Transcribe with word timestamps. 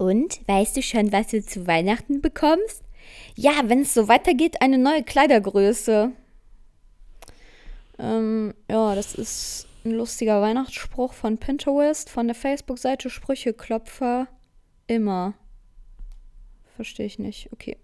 Und 0.00 0.40
weißt 0.48 0.78
du 0.78 0.82
schon, 0.82 1.12
was 1.12 1.26
du 1.26 1.44
zu 1.44 1.66
Weihnachten 1.66 2.22
bekommst? 2.22 2.82
Ja, 3.34 3.50
wenn 3.66 3.82
es 3.82 3.92
so 3.92 4.08
weitergeht, 4.08 4.62
eine 4.62 4.78
neue 4.78 5.02
Kleidergröße. 5.02 6.12
Ähm, 7.98 8.54
ja, 8.70 8.94
das 8.94 9.14
ist 9.14 9.66
ein 9.84 9.90
lustiger 9.90 10.40
Weihnachtsspruch 10.40 11.12
von 11.12 11.36
Pinterest, 11.36 12.08
von 12.08 12.28
der 12.28 12.34
Facebook-Seite 12.34 13.10
Sprücheklopfer. 13.10 14.26
Immer. 14.86 15.34
Verstehe 16.76 17.04
ich 17.04 17.18
nicht. 17.18 17.52
Okay. 17.52 17.76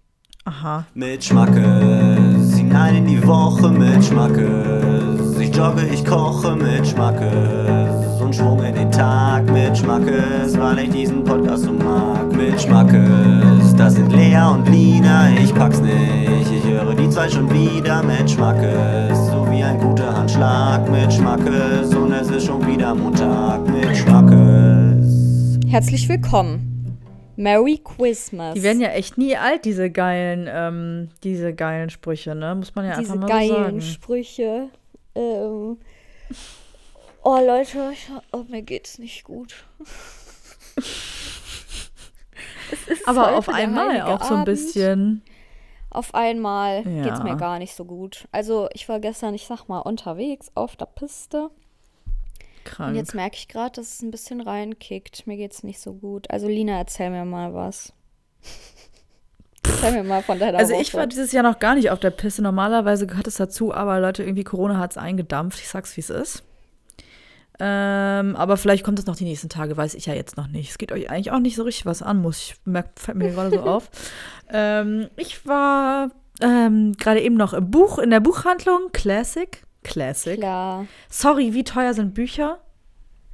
Aha. 0.43 0.87
Mit 0.95 1.23
Schmackes, 1.23 2.57
hinein 2.57 2.95
in 2.95 3.05
die 3.05 3.27
Woche 3.27 3.69
mit 3.69 4.03
Schmackes. 4.03 5.39
Ich 5.39 5.55
jogge, 5.55 5.87
ich 5.93 6.03
koche 6.03 6.55
mit 6.55 6.87
Schmackes. 6.87 8.16
Und 8.27 8.35
Schwung 8.35 8.61
in 8.61 8.75
den 8.75 8.91
Tag 8.91 9.45
mit 9.53 9.77
Schmackes, 9.77 10.59
weil 10.59 10.79
ich 10.79 10.89
diesen 10.89 11.23
Podcast 11.23 11.63
so 11.63 11.71
mag. 11.71 12.29
Mit 12.33 12.61
Schmackes, 12.61 13.73
das 13.77 13.93
sind 13.93 14.11
Lea 14.11 14.51
und 14.53 14.67
Lina, 14.67 15.29
ich 15.41 15.55
pack's 15.55 15.79
nicht. 15.79 16.51
Ich 16.51 16.63
höre 16.65 16.93
die 16.93 17.09
zwei 17.09 17.29
schon 17.29 17.49
wieder 17.49 18.03
mit 18.03 18.29
Schmackes. 18.29 19.17
So 19.27 19.49
wie 19.49 19.63
ein 19.63 19.79
guter 19.79 20.13
Handschlag 20.13 20.91
mit 20.91 21.13
Schmackes. 21.13 21.95
Und 21.95 22.11
es 22.11 22.29
ist 22.29 22.47
schon 22.47 22.67
wieder 22.67 22.93
Montag 22.93 23.65
mit 23.69 23.95
Schmackes. 23.95 25.57
Herzlich 25.65 26.09
willkommen. 26.09 26.99
Merry 27.37 27.79
Christmas. 27.81 28.55
Die 28.55 28.63
werden 28.63 28.81
ja 28.81 28.89
echt 28.89 29.17
nie 29.17 29.37
alt, 29.37 29.63
diese 29.63 29.89
geilen, 29.89 30.49
ähm, 30.51 31.11
diese 31.23 31.53
geilen 31.53 31.89
Sprüche, 31.89 32.35
ne? 32.35 32.55
Muss 32.55 32.75
man 32.75 32.87
ja 32.87 32.97
Diese 32.99 33.13
einfach 33.13 33.25
mal 33.25 33.33
geilen 33.33 33.47
so 33.47 33.55
sagen. 33.55 33.81
Sprüche. 33.81 34.69
Ähm. 35.15 35.77
Oh, 37.29 37.45
Leute, 37.45 37.89
ich, 37.91 38.09
oh, 38.31 38.45
mir 38.47 38.61
geht's 38.61 38.99
nicht 38.99 39.25
gut. 39.25 39.53
Es 42.71 42.87
ist 42.87 43.07
Aber 43.07 43.35
auf 43.37 43.49
einmal 43.49 44.01
auch 44.01 44.21
so 44.21 44.27
ein 44.33 44.41
Abend. 44.41 44.45
bisschen. 44.45 45.21
Auf 45.89 46.13
einmal 46.15 46.83
geht's 46.83 47.17
Ja. 47.19 47.23
mir 47.23 47.35
gar 47.37 47.59
nicht 47.59 47.73
so 47.75 47.83
gut. 47.85 48.27
Also, 48.31 48.69
ich 48.73 48.87
war 48.87 48.99
gestern, 49.01 49.33
ich 49.33 49.45
sag 49.45 49.67
mal, 49.67 49.79
unterwegs 49.79 50.51
auf 50.55 50.75
der 50.77 50.85
Piste. 50.85 51.49
Krank. 52.65 52.91
Und 52.91 52.95
jetzt 52.95 53.13
merke 53.15 53.35
ich 53.37 53.47
gerade, 53.49 53.71
dass 53.81 53.95
es 53.95 54.01
ein 54.01 54.11
bisschen 54.11 54.39
reinkickt. 54.41 55.27
Mir 55.27 55.35
geht's 55.37 55.63
nicht 55.63 55.79
so 55.81 55.93
gut. 55.93 56.29
Also, 56.29 56.47
Lina, 56.47 56.77
erzähl 56.77 57.09
mir 57.09 57.25
mal 57.25 57.53
was. 57.53 57.91
erzähl 59.65 59.91
mir 59.91 60.03
mal 60.03 60.21
von 60.23 60.39
deiner 60.39 60.57
Also 60.59 60.73
Woche. 60.73 60.81
ich 60.81 60.93
war 60.93 61.07
dieses 61.07 61.31
Jahr 61.33 61.43
noch 61.43 61.59
gar 61.59 61.75
nicht 61.75 61.89
auf 61.89 61.99
der 61.99 62.11
Piste. 62.11 62.41
Normalerweise 62.41 63.05
gehört 63.07 63.27
es 63.27 63.35
dazu, 63.35 63.73
aber 63.73 63.99
Leute, 63.99 64.23
irgendwie 64.23 64.43
Corona 64.45 64.77
hat 64.77 64.91
es 64.91 64.97
eingedampft. 64.97 65.59
Ich 65.59 65.67
sag's, 65.69 65.95
wie 65.97 66.01
es 66.01 66.09
ist. 66.09 66.43
Ähm, 67.59 68.35
aber 68.35 68.55
vielleicht 68.57 68.83
kommt 68.83 68.99
es 68.99 69.07
noch 69.07 69.15
die 69.15 69.23
nächsten 69.23 69.49
Tage, 69.49 69.75
weiß 69.75 69.95
ich 69.95 70.05
ja 70.05 70.13
jetzt 70.13 70.37
noch 70.37 70.47
nicht. 70.47 70.69
Es 70.69 70.77
geht 70.77 70.91
euch 70.91 71.09
eigentlich 71.09 71.31
auch 71.31 71.39
nicht 71.39 71.55
so 71.55 71.63
richtig 71.63 71.85
was 71.85 72.01
an, 72.03 72.21
muss 72.21 72.37
ich 72.37 72.55
merk, 72.65 72.89
fällt 72.95 73.17
mir 73.17 73.31
gerade 73.31 73.49
so 73.49 73.61
auf. 73.63 73.89
Ähm, 74.51 75.07
ich 75.15 75.45
war 75.47 76.11
ähm, 76.41 76.93
gerade 76.97 77.21
eben 77.21 77.35
noch 77.35 77.53
im 77.53 77.71
Buch, 77.71 77.97
in 77.97 78.11
der 78.11 78.19
Buchhandlung 78.19 78.91
Classic. 78.93 79.63
Classic. 79.83 80.37
Klar. 80.39 80.85
Sorry, 81.09 81.53
wie 81.53 81.63
teuer 81.63 81.93
sind 81.93 82.13
Bücher? 82.13 82.59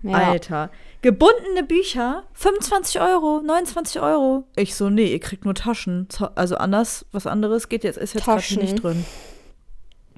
Ja. 0.03 0.31
Alter. 0.31 0.69
Gebundene 1.01 1.63
Bücher, 1.63 2.23
25 2.33 3.01
Euro, 3.01 3.41
29 3.43 4.01
Euro. 4.01 4.45
Ich 4.55 4.75
so, 4.75 4.89
nee, 4.89 5.11
ihr 5.11 5.19
kriegt 5.19 5.43
nur 5.43 5.55
Taschen. 5.55 6.07
Also 6.35 6.55
anders, 6.55 7.05
was 7.11 7.27
anderes 7.27 7.67
geht 7.67 7.83
jetzt, 7.83 7.97
ist 7.97 8.13
jetzt 8.13 8.23
Taschen. 8.23 8.61
nicht 8.61 8.81
drin. 8.81 9.05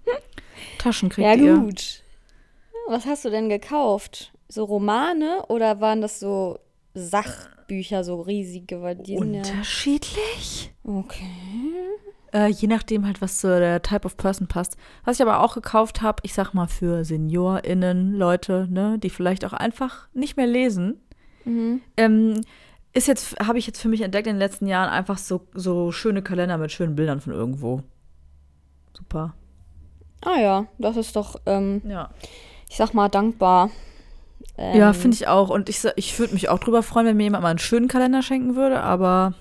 Taschen 0.78 1.10
kriegt 1.10 1.26
Ja, 1.26 1.34
ihr. 1.34 1.70
Was 2.88 3.06
hast 3.06 3.26
du 3.26 3.30
denn 3.30 3.50
gekauft? 3.50 4.32
So 4.48 4.64
Romane 4.66 5.44
oder 5.48 5.82
waren 5.82 6.02
das 6.02 6.20
so 6.20 6.60
Sachbücher, 6.94 8.04
so 8.04 8.22
riesige? 8.22 8.82
Weil 8.82 8.96
die 8.96 9.18
sind 9.18 9.34
ja. 9.34 9.40
Unterschiedlich? 9.42 10.74
Okay. 10.84 11.26
Äh, 12.34 12.48
je 12.48 12.68
nachdem 12.68 13.06
halt, 13.06 13.22
was 13.22 13.38
zu 13.40 13.48
der 13.48 13.82
Type 13.82 14.06
of 14.06 14.18
Person 14.18 14.48
passt. 14.48 14.78
Was 15.04 15.18
ich 15.18 15.22
aber 15.22 15.42
auch 15.42 15.56
gekauft 15.56 16.02
habe, 16.02 16.22
ich 16.24 16.34
sag 16.34 16.54
mal 16.54 16.68
für 16.68 17.04
SeniorInnen, 17.06 18.14
Leute, 18.14 18.68
ne, 18.70 19.00
die 19.00 19.10
vielleicht 19.10 19.46
auch 19.46 19.54
einfach 19.54 20.08
nicht 20.14 20.38
mehr 20.38 20.48
lesen, 20.48 21.00
Mhm. 21.46 21.82
ähm, 21.98 22.42
ist 22.94 23.08
jetzt, 23.08 23.36
habe 23.40 23.60
ich 23.60 23.68
jetzt 23.68 23.80
für 23.82 23.88
mich 23.88 24.02
entdeckt 24.02 24.26
in 24.28 24.34
den 24.36 24.40
letzten 24.40 24.66
Jahren 24.68 24.90
einfach 24.90 25.18
so, 25.20 25.42
so 25.54 25.92
schöne 25.92 26.22
Kalender 26.24 26.58
mit 26.58 26.72
schönen 26.72 26.96
Bildern 26.96 27.22
von 27.22 27.34
irgendwo. 27.34 27.82
Super. 28.94 29.36
Ah 30.22 30.40
ja, 30.40 30.66
das 30.80 30.98
ist 30.98 31.16
doch, 31.16 31.40
ähm, 31.46 31.82
Ja. 31.86 32.10
Ich 32.76 32.78
sag 32.78 32.94
mal, 32.94 33.08
dankbar. 33.08 33.70
Ähm, 34.58 34.78
Ja, 34.78 34.92
finde 34.92 35.16
ich 35.16 35.30
auch. 35.30 35.50
Und 35.50 35.70
ich, 35.70 35.80
ich 35.96 36.20
würde 36.20 36.34
mich 36.34 36.50
auch 36.50 36.60
drüber 36.60 36.84
freuen, 36.84 37.06
wenn 37.06 37.16
mir 37.16 37.24
jemand 37.24 37.44
mal 37.44 37.50
einen 37.52 37.60
schönen 37.60 37.88
Kalender 37.88 38.22
schenken 38.22 38.58
würde, 38.58 38.82
aber 38.82 39.34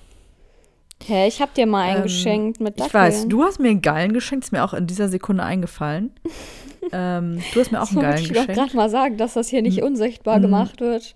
Hä, 1.03 1.27
ich 1.27 1.41
hab 1.41 1.53
dir 1.53 1.65
mal 1.65 1.81
einen 1.81 1.97
Ähm, 1.97 2.03
geschenkt 2.03 2.61
mit 2.61 2.79
Dackel. 2.79 2.87
ich 2.87 2.93
weiß, 2.93 3.27
du 3.27 3.43
hast 3.43 3.59
mir 3.59 3.71
einen 3.71 3.81
geilen 3.81 4.13
geschenkt, 4.13 4.45
ist 4.45 4.51
mir 4.53 4.63
auch 4.63 4.73
in 4.73 4.87
dieser 4.87 5.09
Sekunde 5.09 5.43
eingefallen. 5.43 6.11
ähm, 6.93 7.41
du 7.53 7.59
hast 7.59 7.73
mir 7.73 7.81
auch 7.81 7.89
Das 7.89 7.89
einen 7.89 7.97
wollte 7.97 8.07
geilen 8.09 8.21
ich 8.23 8.27
doch 8.29 8.35
geschenkt. 8.47 8.55
gerade 8.61 8.75
mal 8.77 8.89
sagen, 8.89 9.17
dass 9.17 9.33
das 9.33 9.49
hier 9.49 9.61
nicht 9.61 9.81
Mhm. 9.81 9.87
unsichtbar 9.87 10.37
Mhm. 10.37 10.43
gemacht 10.43 10.79
wird. 10.79 11.13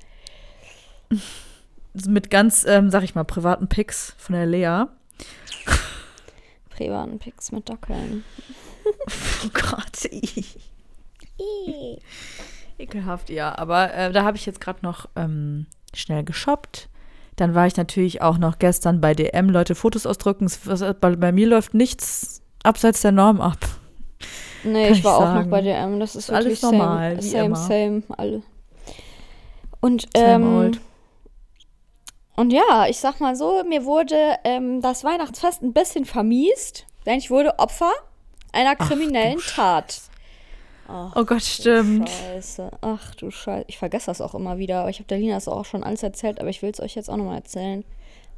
Mit 2.06 2.30
ganz, 2.30 2.66
ähm, 2.68 2.90
sag 2.90 3.03
ich 3.03 3.16
mal, 3.16 3.24
privaten 3.24 3.69
Pics 3.69 4.13
von 4.18 4.36
der 4.36 4.46
Lea. 4.46 4.84
Privaten 6.69 7.18
Pics 7.18 7.53
mit 7.53 7.69
Dackeln. 7.69 8.25
Oh 9.46 9.50
Gott. 9.53 10.09
Ekelhaft, 12.77 13.29
ja. 13.29 13.57
Aber 13.57 13.94
äh, 13.94 14.11
da 14.11 14.23
habe 14.23 14.38
ich 14.38 14.45
jetzt 14.45 14.61
gerade 14.61 14.79
noch 14.83 15.07
ähm, 15.16 15.66
schnell 15.94 16.23
geshoppt. 16.23 16.88
Dann 17.35 17.55
war 17.55 17.67
ich 17.67 17.77
natürlich 17.77 18.22
auch 18.22 18.38
noch 18.38 18.59
gestern 18.59 19.00
bei 19.01 19.13
DM, 19.13 19.50
Leute 19.50 19.75
Fotos 19.75 20.05
was- 20.67 20.83
Bei, 21.00 21.16
bei 21.16 21.31
mir 21.31 21.47
läuft 21.47 21.73
nichts 21.73 22.41
abseits 22.63 23.01
der 23.01 23.11
Norm 23.13 23.39
ab. 23.41 23.57
Nee, 24.63 24.83
Kann 24.83 24.91
ich 24.94 25.00
ich 25.00 25.03
war 25.05 25.16
auch 25.17 25.22
sagen. 25.22 25.39
noch 25.44 25.51
bei 25.51 25.61
DM. 25.61 26.00
Das 26.01 26.16
ist 26.17 26.29
alles 26.29 26.61
normal, 26.61 27.22
same, 27.22 27.23
wie 27.23 27.29
same, 27.29 27.45
immer. 27.45 27.56
same, 27.56 28.03
alle. 28.17 28.41
Und, 29.81 30.07
Same 30.16 30.45
ähm, 30.45 30.57
old. 30.57 30.81
und 32.35 32.51
ja, 32.51 32.85
ich 32.89 32.97
sag 32.97 33.21
mal 33.21 33.38
so, 33.38 33.63
mir 33.63 33.85
wurde 33.85 34.17
ähm, 34.44 34.81
das 34.81 35.06
Weihnachtsfest 35.06 35.61
ein 35.61 35.71
bisschen 35.71 36.03
vermiest, 36.03 36.85
denn 37.06 37.17
ich 37.19 37.31
wurde 37.31 37.57
Opfer 37.59 37.91
einer 38.51 38.75
Ach, 38.77 38.88
kriminellen 38.89 39.39
Sch- 39.39 39.56
Tat. 39.56 40.01
Ach, 40.91 41.13
Oh 41.16 41.23
Gott, 41.23 41.41
du 41.41 41.45
stimmt. 41.45 42.09
Scheiße. 42.09 42.72
Ach 42.81 43.13
du 43.13 43.29
Scheiße. 43.29 43.66
Ich 43.67 43.77
vergesse 43.77 44.07
das 44.07 44.22
auch 44.22 44.33
immer 44.33 44.57
wieder. 44.57 44.81
Aber 44.81 44.89
ich 44.89 44.97
habe 44.97 45.07
der 45.07 45.19
Lina 45.19 45.35
das 45.35 45.47
auch 45.47 45.66
schon 45.66 45.83
alles 45.83 46.01
erzählt, 46.01 46.39
aber 46.39 46.50
ich 46.50 46.63
will 46.63 46.72
es 46.72 46.79
euch 46.79 46.95
jetzt 46.95 47.09
auch 47.09 47.17
nochmal 47.17 47.38
erzählen. 47.38 47.85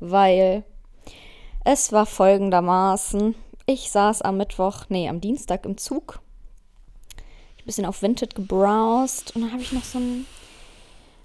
Weil 0.01 0.63
es 1.63 1.94
war 1.94 2.06
folgendermaßen. 2.06 3.35
Ich 3.67 3.89
saß 3.91 4.22
am 4.23 4.38
Mittwoch, 4.38 4.85
nee, 4.89 5.07
am 5.07 5.22
Dienstag 5.22 5.66
im 5.66 5.78
Zug. 5.78 6.19
Ich 7.56 7.63
ein 7.63 7.67
bisschen 7.67 7.85
auf 7.85 8.01
Vinted 8.01 8.35
gebrowst 8.35 9.35
und 9.35 9.44
dann 9.44 9.53
habe 9.53 9.62
ich 9.62 9.72
noch 9.72 9.83
so 9.83 10.00
ein. 10.00 10.25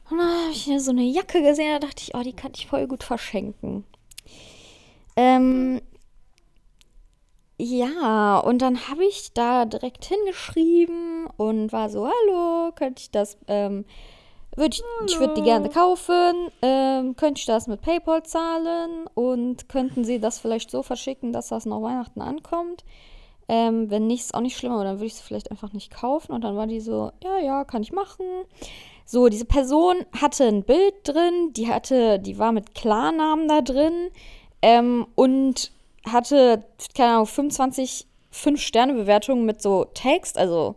Und 0.08 0.18
dann 0.18 0.28
habe 0.28 0.52
ich 0.52 0.70
so 0.78 0.92
eine 0.92 1.02
Jacke 1.02 1.42
gesehen, 1.42 1.72
da 1.72 1.86
dachte 1.86 2.02
ich, 2.02 2.14
oh, 2.14 2.22
die 2.22 2.34
kann 2.34 2.52
ich 2.54 2.68
voll 2.68 2.86
gut 2.86 3.02
verschenken. 3.02 3.84
Ähm, 5.16 5.80
ja, 7.58 8.38
und 8.38 8.60
dann 8.60 8.88
habe 8.88 9.04
ich 9.04 9.32
da 9.32 9.64
direkt 9.64 10.04
hingeschrieben 10.04 11.26
und 11.36 11.72
war 11.72 11.88
so, 11.88 12.06
hallo, 12.06 12.72
könnte 12.74 13.00
ich 13.00 13.10
das, 13.10 13.38
ähm, 13.48 13.86
würd 14.56 14.74
ich, 14.74 14.82
ich 15.06 15.18
würde 15.18 15.34
die 15.34 15.42
gerne 15.42 15.68
kaufen, 15.70 16.50
ähm, 16.62 17.16
könnte 17.16 17.40
ich 17.40 17.46
das 17.46 17.66
mit 17.66 17.80
PayPal 17.80 18.22
zahlen 18.24 19.06
und 19.14 19.68
könnten 19.68 20.04
Sie 20.04 20.20
das 20.20 20.38
vielleicht 20.38 20.70
so 20.70 20.82
verschicken, 20.82 21.32
dass 21.32 21.48
das 21.48 21.66
noch 21.66 21.82
Weihnachten 21.82 22.20
ankommt? 22.20 22.84
Ähm, 23.48 23.90
wenn 23.90 24.06
nicht, 24.06 24.22
ist 24.22 24.34
auch 24.34 24.40
nicht 24.40 24.56
schlimm, 24.56 24.72
aber 24.72 24.84
dann 24.84 24.96
würde 24.96 25.06
ich 25.06 25.14
es 25.14 25.20
vielleicht 25.20 25.50
einfach 25.50 25.72
nicht 25.72 25.94
kaufen. 25.94 26.32
Und 26.32 26.42
dann 26.42 26.56
war 26.56 26.66
die 26.66 26.80
so, 26.80 27.12
ja, 27.22 27.38
ja, 27.38 27.64
kann 27.64 27.82
ich 27.82 27.92
machen. 27.92 28.26
So, 29.04 29.28
diese 29.28 29.44
Person 29.44 30.04
hatte 30.20 30.44
ein 30.44 30.64
Bild 30.64 30.94
drin, 31.04 31.52
die 31.52 31.72
hatte, 31.72 32.18
die 32.18 32.38
war 32.38 32.50
mit 32.50 32.74
Klarnamen 32.74 33.46
da 33.46 33.60
drin 33.60 34.10
ähm, 34.62 35.06
und 35.14 35.70
hatte, 36.10 36.64
keine 36.94 37.14
Ahnung, 37.14 37.26
25 37.26 38.06
5-Sterne-Bewertungen 38.32 39.46
mit 39.46 39.62
so 39.62 39.84
Text, 39.84 40.36
also, 40.36 40.76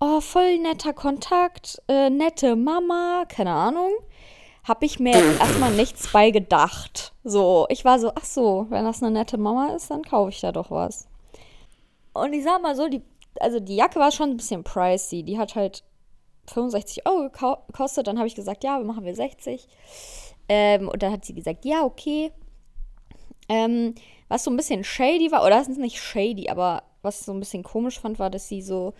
oh, 0.00 0.20
voll 0.20 0.58
netter 0.58 0.92
Kontakt, 0.92 1.82
äh, 1.88 2.10
nette 2.10 2.56
Mama, 2.56 3.24
keine 3.28 3.52
Ahnung. 3.52 3.92
Habe 4.64 4.84
ich 4.84 4.98
mir 4.98 5.14
erstmal 5.14 5.72
nichts 5.72 6.10
bei 6.12 6.30
gedacht. 6.30 7.12
So, 7.22 7.66
ich 7.68 7.84
war 7.84 7.98
so, 7.98 8.10
ach 8.14 8.24
so, 8.24 8.66
wenn 8.68 8.84
das 8.84 9.02
eine 9.02 9.12
nette 9.12 9.38
Mama 9.38 9.74
ist, 9.74 9.90
dann 9.90 10.02
kaufe 10.02 10.30
ich 10.30 10.40
da 10.40 10.50
doch 10.52 10.70
was. 10.70 11.06
Und 12.12 12.32
ich 12.32 12.42
sag 12.42 12.62
mal 12.62 12.74
so, 12.74 12.88
die, 12.88 13.02
also 13.40 13.60
die 13.60 13.76
Jacke 13.76 14.00
war 14.00 14.10
schon 14.10 14.30
ein 14.30 14.36
bisschen 14.36 14.64
pricey. 14.64 15.22
Die 15.22 15.38
hat 15.38 15.54
halt 15.54 15.84
65 16.52 17.06
Euro 17.06 17.30
gekostet. 17.30 18.06
Dann 18.06 18.18
habe 18.18 18.26
ich 18.26 18.34
gesagt, 18.34 18.64
ja, 18.64 18.78
machen 18.80 19.04
wir 19.04 19.14
60. 19.14 19.68
Ähm, 20.48 20.88
und 20.88 21.02
dann 21.02 21.12
hat 21.12 21.24
sie 21.24 21.34
gesagt, 21.34 21.64
ja, 21.64 21.84
okay. 21.84 22.32
Ähm, 23.48 23.94
was 24.28 24.44
so 24.44 24.50
ein 24.50 24.56
bisschen 24.56 24.84
shady 24.84 25.30
war, 25.30 25.42
oder 25.42 25.56
das 25.58 25.68
ist 25.68 25.78
nicht 25.78 26.00
shady, 26.00 26.48
aber 26.48 26.82
was 27.02 27.20
ich 27.20 27.26
so 27.26 27.32
ein 27.32 27.40
bisschen 27.40 27.62
komisch 27.62 28.00
fand, 28.00 28.18
war, 28.18 28.30
dass 28.30 28.48
sie 28.48 28.62
so 28.62 28.94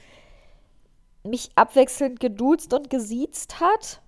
mich 1.24 1.50
abwechselnd 1.56 2.20
geduzt 2.20 2.72
und 2.72 2.90
gesiezt 2.90 3.60
hat. 3.60 4.00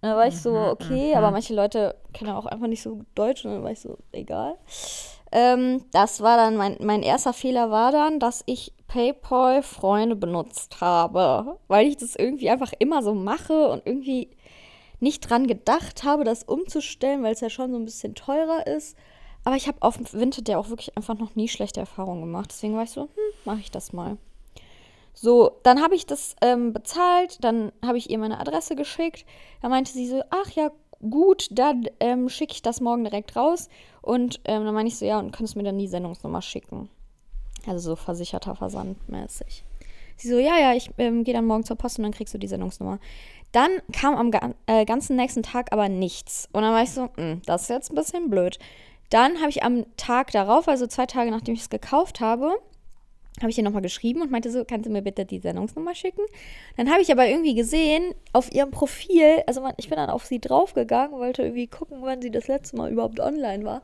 Dann 0.00 0.16
war 0.16 0.26
ich 0.26 0.38
so, 0.38 0.50
Mhm, 0.50 0.68
okay, 0.70 1.14
aber 1.14 1.30
manche 1.30 1.54
Leute 1.54 1.94
kennen 2.12 2.30
auch 2.30 2.46
einfach 2.46 2.66
nicht 2.66 2.82
so 2.82 2.96
gut 2.96 3.06
Deutsch 3.14 3.44
und 3.44 3.52
dann 3.52 3.62
war 3.62 3.70
ich 3.70 3.80
so, 3.80 3.98
egal. 4.12 4.56
Ähm, 5.32 5.84
das 5.92 6.20
war 6.22 6.36
dann, 6.36 6.56
mein, 6.56 6.76
mein 6.80 7.02
erster 7.02 7.32
Fehler 7.32 7.70
war 7.70 7.92
dann, 7.92 8.18
dass 8.18 8.42
ich 8.46 8.72
PayPal 8.88 9.62
Freunde 9.62 10.16
benutzt 10.16 10.80
habe, 10.80 11.58
weil 11.68 11.86
ich 11.86 11.96
das 11.98 12.16
irgendwie 12.16 12.50
einfach 12.50 12.72
immer 12.78 13.02
so 13.02 13.14
mache 13.14 13.68
und 13.68 13.86
irgendwie 13.86 14.30
nicht 14.98 15.20
dran 15.20 15.46
gedacht 15.46 16.02
habe, 16.04 16.24
das 16.24 16.42
umzustellen, 16.42 17.22
weil 17.22 17.32
es 17.34 17.40
ja 17.40 17.50
schon 17.50 17.70
so 17.70 17.78
ein 17.78 17.84
bisschen 17.84 18.14
teurer 18.14 18.66
ist. 18.66 18.96
Aber 19.44 19.56
ich 19.56 19.68
habe 19.68 19.78
auf 19.80 19.98
Vinted 20.12 20.48
ja 20.48 20.58
auch 20.58 20.68
wirklich 20.68 20.96
einfach 20.96 21.18
noch 21.18 21.34
nie 21.34 21.48
schlechte 21.48 21.80
Erfahrungen 21.80 22.20
gemacht. 22.20 22.50
Deswegen 22.50 22.76
war 22.76 22.84
ich 22.84 22.90
so, 22.90 23.02
hm, 23.02 23.08
mache 23.44 23.60
ich 23.60 23.70
das 23.70 23.92
mal. 23.92 24.16
So, 25.14 25.52
dann 25.62 25.82
habe 25.82 25.94
ich 25.94 26.06
das 26.06 26.36
ähm, 26.40 26.72
bezahlt, 26.72 27.42
dann 27.42 27.72
habe 27.84 27.98
ich 27.98 28.10
ihr 28.10 28.18
meine 28.18 28.38
Adresse 28.38 28.76
geschickt. 28.76 29.24
Da 29.60 29.68
meinte 29.68 29.92
sie 29.92 30.06
so, 30.06 30.22
ach 30.30 30.50
ja, 30.50 30.70
gut, 31.08 31.48
dann 31.50 31.86
ähm, 32.00 32.28
schicke 32.28 32.52
ich 32.52 32.62
das 32.62 32.80
morgen 32.80 33.04
direkt 33.04 33.36
raus. 33.36 33.68
Und 34.02 34.40
ähm, 34.44 34.64
dann 34.64 34.74
meine 34.74 34.88
ich 34.88 34.98
so, 34.98 35.04
ja, 35.04 35.18
und 35.18 35.32
könntest 35.32 35.56
mir 35.56 35.62
dann 35.62 35.78
die 35.78 35.88
Sendungsnummer 35.88 36.42
schicken. 36.42 36.88
Also 37.66 37.90
so 37.90 37.96
versicherter 37.96 38.54
Versand 38.54 39.08
mäßig. 39.08 39.64
Sie 40.16 40.28
so, 40.28 40.38
ja, 40.38 40.58
ja, 40.58 40.74
ich 40.74 40.90
ähm, 40.98 41.24
gehe 41.24 41.34
dann 41.34 41.46
morgen 41.46 41.64
zur 41.64 41.76
Post 41.76 41.98
und 41.98 42.04
dann 42.04 42.12
kriegst 42.12 42.32
du 42.34 42.38
die 42.38 42.46
Sendungsnummer. 42.46 42.98
Dann 43.52 43.70
kam 43.92 44.16
am 44.16 44.30
ga 44.30 44.54
äh, 44.66 44.84
ganzen 44.84 45.16
nächsten 45.16 45.42
Tag 45.42 45.72
aber 45.72 45.88
nichts. 45.88 46.48
Und 46.52 46.62
dann 46.62 46.72
war 46.72 46.82
ich 46.82 46.92
so, 46.92 47.08
"Hm, 47.16 47.42
das 47.46 47.62
ist 47.62 47.68
jetzt 47.70 47.90
ein 47.90 47.96
bisschen 47.96 48.30
blöd. 48.30 48.58
Dann 49.10 49.38
habe 49.40 49.50
ich 49.50 49.62
am 49.62 49.84
Tag 49.96 50.30
darauf, 50.30 50.68
also 50.68 50.86
zwei 50.86 51.06
Tage 51.06 51.30
nachdem 51.30 51.54
ich 51.54 51.62
es 51.62 51.70
gekauft 51.70 52.20
habe, 52.20 52.56
habe 53.40 53.50
ich 53.50 53.58
ihr 53.58 53.64
nochmal 53.64 53.82
geschrieben 53.82 54.22
und 54.22 54.30
meinte 54.30 54.50
so, 54.50 54.64
kannst 54.64 54.86
du 54.86 54.90
mir 54.90 55.02
bitte 55.02 55.24
die 55.24 55.38
Sendungsnummer 55.38 55.94
schicken? 55.94 56.22
Dann 56.76 56.90
habe 56.90 57.00
ich 57.00 57.10
aber 57.10 57.26
irgendwie 57.26 57.54
gesehen, 57.54 58.14
auf 58.32 58.52
ihrem 58.52 58.70
Profil, 58.70 59.42
also 59.46 59.60
man, 59.62 59.74
ich 59.78 59.88
bin 59.88 59.96
dann 59.96 60.10
auf 60.10 60.26
sie 60.26 60.40
draufgegangen, 60.40 61.18
wollte 61.18 61.42
irgendwie 61.42 61.66
gucken, 61.66 61.98
wann 62.02 62.20
sie 62.20 62.30
das 62.30 62.48
letzte 62.48 62.76
Mal 62.76 62.90
überhaupt 62.90 63.18
online 63.20 63.64
war. 63.64 63.82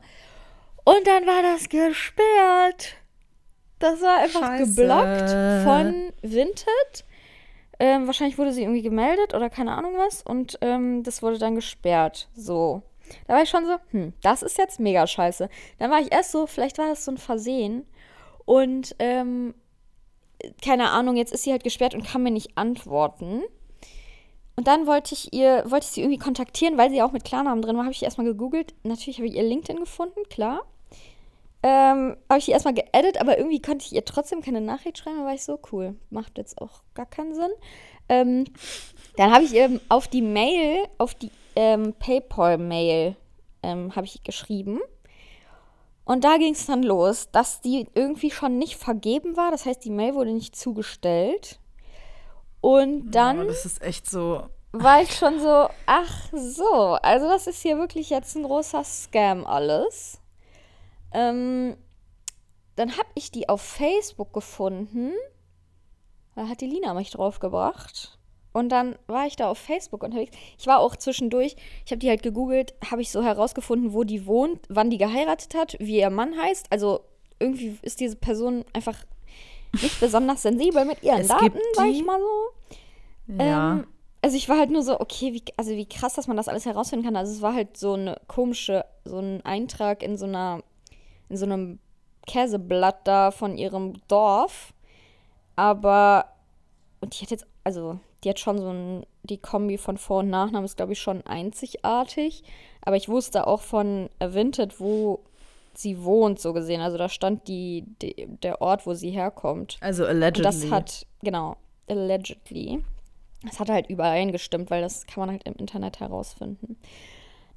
Und 0.83 1.05
dann 1.07 1.25
war 1.25 1.41
das 1.41 1.69
gesperrt. 1.69 2.95
Das 3.79 4.01
war 4.01 4.19
einfach 4.19 4.41
Scheiße. 4.41 4.75
geblockt 4.75 5.29
von 5.63 6.13
Vinted. 6.21 7.05
Ähm, 7.79 8.07
wahrscheinlich 8.07 8.37
wurde 8.37 8.53
sie 8.53 8.61
irgendwie 8.63 8.81
gemeldet 8.81 9.33
oder 9.33 9.49
keine 9.49 9.73
Ahnung 9.73 9.93
was. 9.97 10.21
Und 10.21 10.57
ähm, 10.61 11.03
das 11.03 11.21
wurde 11.21 11.37
dann 11.37 11.55
gesperrt. 11.55 12.27
So. 12.35 12.83
Da 13.27 13.33
war 13.33 13.43
ich 13.43 13.49
schon 13.49 13.65
so, 13.65 13.75
hm, 13.91 14.13
das 14.21 14.41
ist 14.41 14.57
jetzt 14.57 14.79
mega 14.79 15.05
scheiße. 15.07 15.49
Dann 15.79 15.91
war 15.91 15.99
ich 15.99 16.11
erst 16.11 16.31
so, 16.31 16.47
vielleicht 16.47 16.77
war 16.77 16.87
das 16.87 17.05
so 17.05 17.11
ein 17.11 17.17
Versehen. 17.17 17.85
Und 18.45 18.95
ähm, 18.99 19.53
keine 20.61 20.91
Ahnung, 20.91 21.15
jetzt 21.15 21.33
ist 21.33 21.43
sie 21.43 21.51
halt 21.51 21.63
gesperrt 21.63 21.93
und 21.93 22.05
kann 22.05 22.23
mir 22.23 22.31
nicht 22.31 22.57
antworten. 22.57 23.41
Und 24.55 24.67
dann 24.67 24.87
wollte 24.87 25.13
ich 25.13 25.33
ihr, 25.33 25.63
wollte 25.69 25.85
ich 25.85 25.91
sie 25.91 26.01
irgendwie 26.01 26.17
kontaktieren, 26.17 26.77
weil 26.77 26.89
sie 26.89 27.01
auch 27.01 27.11
mit 27.11 27.23
Klarnamen 27.23 27.61
drin 27.61 27.75
war, 27.77 27.83
habe 27.83 27.93
ich 27.93 28.01
erstmal 28.01 28.25
gegoogelt. 28.25 28.73
Natürlich 28.83 29.17
habe 29.17 29.27
ich 29.27 29.35
ihr 29.35 29.43
LinkedIn 29.43 29.79
gefunden, 29.79 30.21
klar. 30.29 30.65
Ähm, 31.63 32.15
habe 32.29 32.39
ich 32.39 32.45
die 32.45 32.51
erstmal 32.51 32.75
geedit, 32.75 33.19
aber 33.19 33.37
irgendwie 33.37 33.61
konnte 33.61 33.85
ich 33.85 33.93
ihr 33.93 34.05
trotzdem 34.05 34.41
keine 34.41 34.61
Nachricht 34.61 34.99
schreiben. 34.99 35.17
Da 35.19 35.25
war 35.25 35.33
ich 35.33 35.43
so, 35.43 35.59
cool, 35.71 35.95
macht 36.09 36.37
jetzt 36.37 36.61
auch 36.61 36.81
gar 36.93 37.07
keinen 37.07 37.33
Sinn. 37.33 37.51
Ähm, 38.09 38.45
dann 39.17 39.33
habe 39.33 39.43
ich 39.43 39.53
ihr 39.53 39.79
auf 39.89 40.07
die 40.07 40.21
Mail, 40.21 40.87
auf 40.97 41.15
die 41.15 41.31
ähm, 41.55 41.93
PayPal-Mail, 41.97 43.15
ähm, 43.63 43.95
habe 43.95 44.05
ich 44.05 44.23
geschrieben. 44.23 44.79
Und 46.05 46.23
da 46.23 46.37
ging 46.37 46.53
es 46.53 46.67
dann 46.67 46.83
los, 46.83 47.29
dass 47.31 47.59
die 47.59 47.87
irgendwie 47.93 48.31
schon 48.31 48.57
nicht 48.57 48.77
vergeben 48.77 49.35
war. 49.35 49.51
Das 49.51 49.65
heißt, 49.65 49.83
die 49.83 49.89
Mail 49.89 50.13
wurde 50.13 50.31
nicht 50.31 50.55
zugestellt. 50.55 51.59
Und 52.61 53.11
dann 53.11 53.41
Oh, 53.41 53.43
das 53.43 53.65
ist 53.65 53.81
echt 53.81 54.09
so. 54.09 54.43
war 54.71 55.01
ich 55.01 55.13
schon 55.13 55.39
so, 55.39 55.67
ach 55.85 56.29
so, 56.31 56.97
also 57.01 57.27
das 57.27 57.47
ist 57.47 57.61
hier 57.61 57.77
wirklich 57.77 58.09
jetzt 58.09 58.35
ein 58.37 58.43
großer 58.43 58.83
Scam 58.85 59.45
alles. 59.45 60.21
Ähm, 61.17 61.75
dann 62.75 62.91
habe 62.97 63.09
ich 63.15 63.31
die 63.31 63.49
auf 63.49 63.61
Facebook 63.61 64.33
gefunden. 64.33 65.11
Da 66.35 66.47
hat 66.47 66.61
die 66.61 66.67
Lina 66.67 66.93
mich 66.93 67.09
draufgebracht. 67.09 68.19
Und 68.53 68.69
dann 68.69 68.97
war 69.07 69.27
ich 69.27 69.35
da 69.35 69.49
auf 69.49 69.57
Facebook 69.57 70.03
unterwegs. 70.03 70.35
Ich 70.57 70.67
war 70.67 70.79
auch 70.79 70.95
zwischendurch, 70.95 71.55
ich 71.85 71.91
habe 71.91 71.99
die 71.99 72.09
halt 72.09 72.23
gegoogelt, 72.23 72.73
habe 72.89 73.01
ich 73.01 73.11
so 73.11 73.23
herausgefunden, 73.23 73.93
wo 73.93 74.03
die 74.03 74.25
wohnt, 74.25 74.61
wann 74.69 74.89
die 74.89 74.97
geheiratet 74.97 75.55
hat, 75.55 75.75
wie 75.79 75.99
ihr 75.99 76.09
Mann 76.09 76.37
heißt. 76.39 76.67
Also 76.71 77.01
irgendwie 77.39 77.77
ist 77.81 77.99
diese 77.99 78.15
Person 78.15 78.63
einfach 78.73 79.05
nicht 79.81 79.99
besonders 79.99 80.41
sensibel 80.41 80.85
mit 80.85 81.03
ihren 81.03 81.21
Es 81.21 81.27
Daten, 81.27 81.59
sag 81.73 81.87
ich 81.87 82.03
mal 82.03 82.19
so. 82.19 83.33
Ja. 83.43 83.73
Ähm, 83.73 83.87
also 84.21 84.37
ich 84.37 84.49
war 84.49 84.57
halt 84.57 84.71
nur 84.71 84.81
so, 84.81 84.99
okay, 84.99 85.33
wie, 85.33 85.43
also 85.57 85.71
wie 85.71 85.87
krass, 85.87 86.15
dass 86.15 86.27
man 86.27 86.37
das 86.37 86.47
alles 86.47 86.65
herausfinden 86.65 87.05
kann. 87.05 87.15
Also 87.15 87.31
es 87.33 87.41
war 87.41 87.53
halt 87.53 87.77
so 87.77 87.93
eine 87.93 88.19
komische, 88.27 88.85
so 89.05 89.19
ein 89.19 89.45
Eintrag 89.45 90.01
in 90.01 90.17
so 90.17 90.25
einer, 90.25 90.63
in 91.29 91.37
so 91.37 91.45
einem 91.45 91.79
Käseblatt 92.25 93.07
da 93.07 93.31
von 93.31 93.57
ihrem 93.57 93.93
Dorf. 94.07 94.73
Aber, 95.55 96.25
und 97.01 97.17
die 97.17 97.23
hat 97.23 97.31
jetzt, 97.31 97.47
also 97.63 97.99
die 98.23 98.29
hat 98.29 98.39
schon 98.39 98.59
so 98.59 98.69
ein, 98.69 99.05
die 99.23 99.37
Kombi 99.37 99.77
von 99.77 99.97
Vor- 99.97 100.19
und 100.19 100.29
Nachnamen 100.29 100.65
ist, 100.65 100.77
glaube 100.77 100.93
ich, 100.93 100.99
schon 100.99 101.25
einzigartig. 101.25 102.43
Aber 102.81 102.95
ich 102.95 103.09
wusste 103.09 103.47
auch 103.47 103.61
von 103.61 104.09
Vinted, 104.19 104.79
wo 104.79 105.21
sie 105.73 106.03
wohnt, 106.03 106.39
so 106.39 106.53
gesehen. 106.53 106.81
Also 106.81 106.97
da 106.97 107.09
stand 107.09 107.47
die, 107.47 107.85
die 108.01 108.27
der 108.41 108.61
Ort, 108.61 108.85
wo 108.85 108.93
sie 108.93 109.11
herkommt. 109.11 109.77
also 109.81 110.03
Und 110.03 110.09
allegedly. 110.09 110.43
das 110.43 110.71
hat, 110.71 111.05
genau, 111.21 111.57
allegedly. 111.87 112.83
Das 113.43 113.59
hat 113.59 113.69
halt 113.69 113.89
übereingestimmt, 113.89 114.71
weil 114.71 114.81
das 114.81 115.05
kann 115.05 115.21
man 115.21 115.29
halt 115.31 115.43
im 115.43 115.53
Internet 115.53 115.99
herausfinden. 115.99 116.77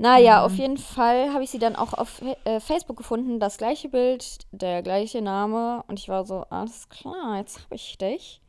Naja, 0.01 0.43
auf 0.47 0.55
jeden 0.55 0.79
Fall 0.79 1.31
habe 1.35 1.45
ich 1.45 1.51
sie 1.51 1.59
dann 1.59 1.77
auch 1.77 1.93
auf 1.93 2.23
äh, 2.45 2.59
Facebook 2.59 2.97
gefunden, 2.97 3.39
das 3.39 3.59
gleiche 3.59 3.91
Bild, 3.91 4.39
der 4.51 4.83
gleiche 4.83 5.21
Name. 5.21 5.85
Und 5.89 5.99
ich 5.99 6.09
war 6.09 6.25
so, 6.25 6.47
alles 6.49 6.89
klar, 6.89 7.37
jetzt 7.37 7.63
habe 7.63 7.75
ich 7.75 7.99
dich. 7.99 8.41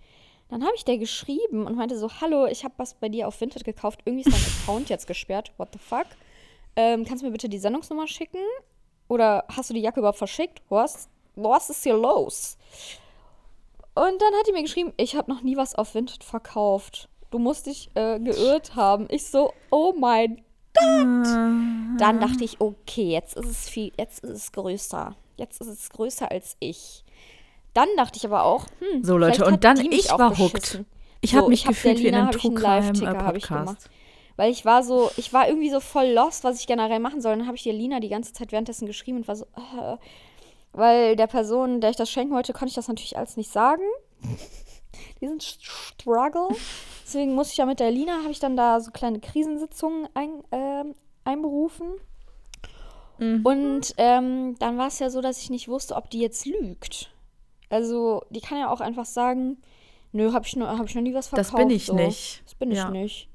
Dann 0.47 0.63
habe 0.63 0.71
ich 0.77 0.85
der 0.85 0.97
geschrieben 0.97 1.67
und 1.67 1.75
meinte 1.75 1.97
so, 1.97 2.09
hallo, 2.21 2.45
ich 2.45 2.63
habe 2.63 2.75
was 2.77 2.93
bei 2.93 3.09
dir 3.09 3.27
auf 3.27 3.41
Vinted 3.41 3.65
gekauft. 3.65 3.99
Irgendwie 4.05 4.29
ist 4.29 4.33
dein 4.33 4.53
Account 4.63 4.87
jetzt 4.87 5.07
gesperrt. 5.07 5.51
What 5.57 5.67
the 5.73 5.79
fuck? 5.79 6.05
Ähm, 6.77 7.03
kannst 7.03 7.21
du 7.21 7.25
mir 7.25 7.33
bitte 7.33 7.49
die 7.49 7.59
Sendungsnummer 7.59 8.07
schicken? 8.07 8.39
Oder 9.09 9.43
hast 9.49 9.69
du 9.69 9.73
die 9.73 9.81
Jacke 9.81 9.99
überhaupt 9.99 10.19
verschickt? 10.19 10.61
Was, 10.69 11.09
was 11.35 11.69
ist 11.69 11.83
hier 11.83 11.97
los? 11.97 12.57
Und 13.93 14.21
dann 14.21 14.33
hat 14.39 14.47
die 14.47 14.53
mir 14.53 14.63
geschrieben, 14.63 14.93
ich 14.95 15.17
habe 15.17 15.29
noch 15.29 15.41
nie 15.41 15.57
was 15.57 15.75
auf 15.75 15.95
Vinted 15.95 16.23
verkauft. 16.23 17.09
Du 17.29 17.39
musst 17.39 17.65
dich 17.65 17.89
äh, 17.95 18.19
geirrt 18.21 18.75
haben. 18.75 19.07
Ich 19.09 19.27
so, 19.27 19.51
oh 19.69 19.93
mein 19.99 20.41
dann 20.75 22.19
dachte 22.19 22.43
ich, 22.43 22.59
okay, 22.61 23.11
jetzt 23.11 23.35
ist 23.35 23.47
es 23.47 23.69
viel, 23.69 23.91
jetzt 23.97 24.23
ist 24.23 24.31
es 24.31 24.51
größer. 24.51 25.15
Jetzt 25.37 25.61
ist 25.61 25.67
es 25.67 25.89
größer 25.89 26.29
als 26.31 26.55
ich. 26.59 27.03
Dann 27.73 27.87
dachte 27.97 28.17
ich 28.17 28.25
aber 28.25 28.43
auch, 28.43 28.65
hm, 28.79 29.03
So, 29.03 29.17
Leute, 29.17 29.45
und 29.45 29.63
dann 29.63 29.77
ich 29.79 30.09
war 30.11 30.37
hooked. 30.37 30.83
Ich 31.21 31.31
So, 31.31 31.37
habe 31.37 31.49
mich 31.49 31.61
ich 31.61 31.67
gefühlt 31.67 31.99
wie 31.99 32.07
in 32.07 32.15
einem 32.15 32.27
hab 32.27 32.35
ich 32.35 32.43
einen 32.45 32.55
True 32.55 32.63
Crime 32.63 32.85
Live-Ticker, 32.87 33.15
äh, 33.15 33.23
hab 33.23 33.35
ich 33.35 33.47
gemacht. 33.47 33.65
Podcast. 33.65 33.89
Weil 34.37 34.51
ich 34.51 34.65
war 34.65 34.83
so, 34.83 35.11
ich 35.17 35.33
war 35.33 35.47
irgendwie 35.47 35.69
so 35.69 35.79
voll 35.79 36.07
lost, 36.07 36.43
was 36.43 36.59
ich 36.59 36.67
generell 36.67 36.99
machen 36.99 37.21
soll. 37.21 37.37
Dann 37.37 37.45
habe 37.47 37.57
ich 37.57 37.63
dir 37.63 37.73
Lina 37.73 37.99
die 37.99 38.09
ganze 38.09 38.33
Zeit 38.33 38.51
währenddessen 38.51 38.87
geschrieben 38.87 39.17
und 39.17 39.27
war 39.27 39.35
so, 39.35 39.45
äh, 39.45 39.97
weil 40.73 41.15
der 41.15 41.27
Person, 41.27 41.81
der 41.81 41.91
ich 41.91 41.95
das 41.97 42.09
schenken 42.09 42.33
wollte, 42.33 42.53
konnte 42.53 42.69
ich 42.69 42.75
das 42.75 42.87
natürlich 42.87 43.17
alles 43.17 43.37
nicht 43.37 43.51
sagen. 43.51 43.83
Diesen 45.21 45.39
Struggle. 45.39 46.49
Deswegen 47.05 47.35
musste 47.35 47.51
ich 47.53 47.57
ja 47.57 47.65
mit 47.65 47.79
der 47.79 47.91
Lina, 47.91 48.21
habe 48.21 48.31
ich 48.31 48.39
dann 48.39 48.55
da 48.55 48.79
so 48.79 48.91
kleine 48.91 49.19
Krisensitzungen 49.19 50.07
ein, 50.13 50.43
ähm, 50.51 50.93
einberufen. 51.25 51.87
Mhm. 53.17 53.45
Und 53.45 53.93
ähm, 53.97 54.55
dann 54.59 54.77
war 54.77 54.87
es 54.87 54.99
ja 54.99 55.09
so, 55.09 55.21
dass 55.21 55.41
ich 55.41 55.49
nicht 55.49 55.67
wusste, 55.67 55.95
ob 55.95 56.09
die 56.09 56.19
jetzt 56.19 56.45
lügt. 56.45 57.11
Also, 57.69 58.23
die 58.29 58.41
kann 58.41 58.57
ja 58.59 58.69
auch 58.71 58.81
einfach 58.81 59.05
sagen, 59.05 59.57
nö, 60.11 60.33
habe 60.33 60.45
ich, 60.45 60.55
noch- 60.55 60.67
hab 60.77 60.85
ich 60.87 60.95
noch 60.95 61.01
nie 61.01 61.13
was 61.13 61.27
verkauft. 61.27 61.53
Das 61.53 61.57
bin 61.57 61.69
ich 61.69 61.85
so. 61.85 61.93
nicht. 61.93 62.41
Das 62.45 62.55
bin 62.55 62.71
ich 62.71 62.77
Ja. 62.77 62.89
nicht. 62.89 63.27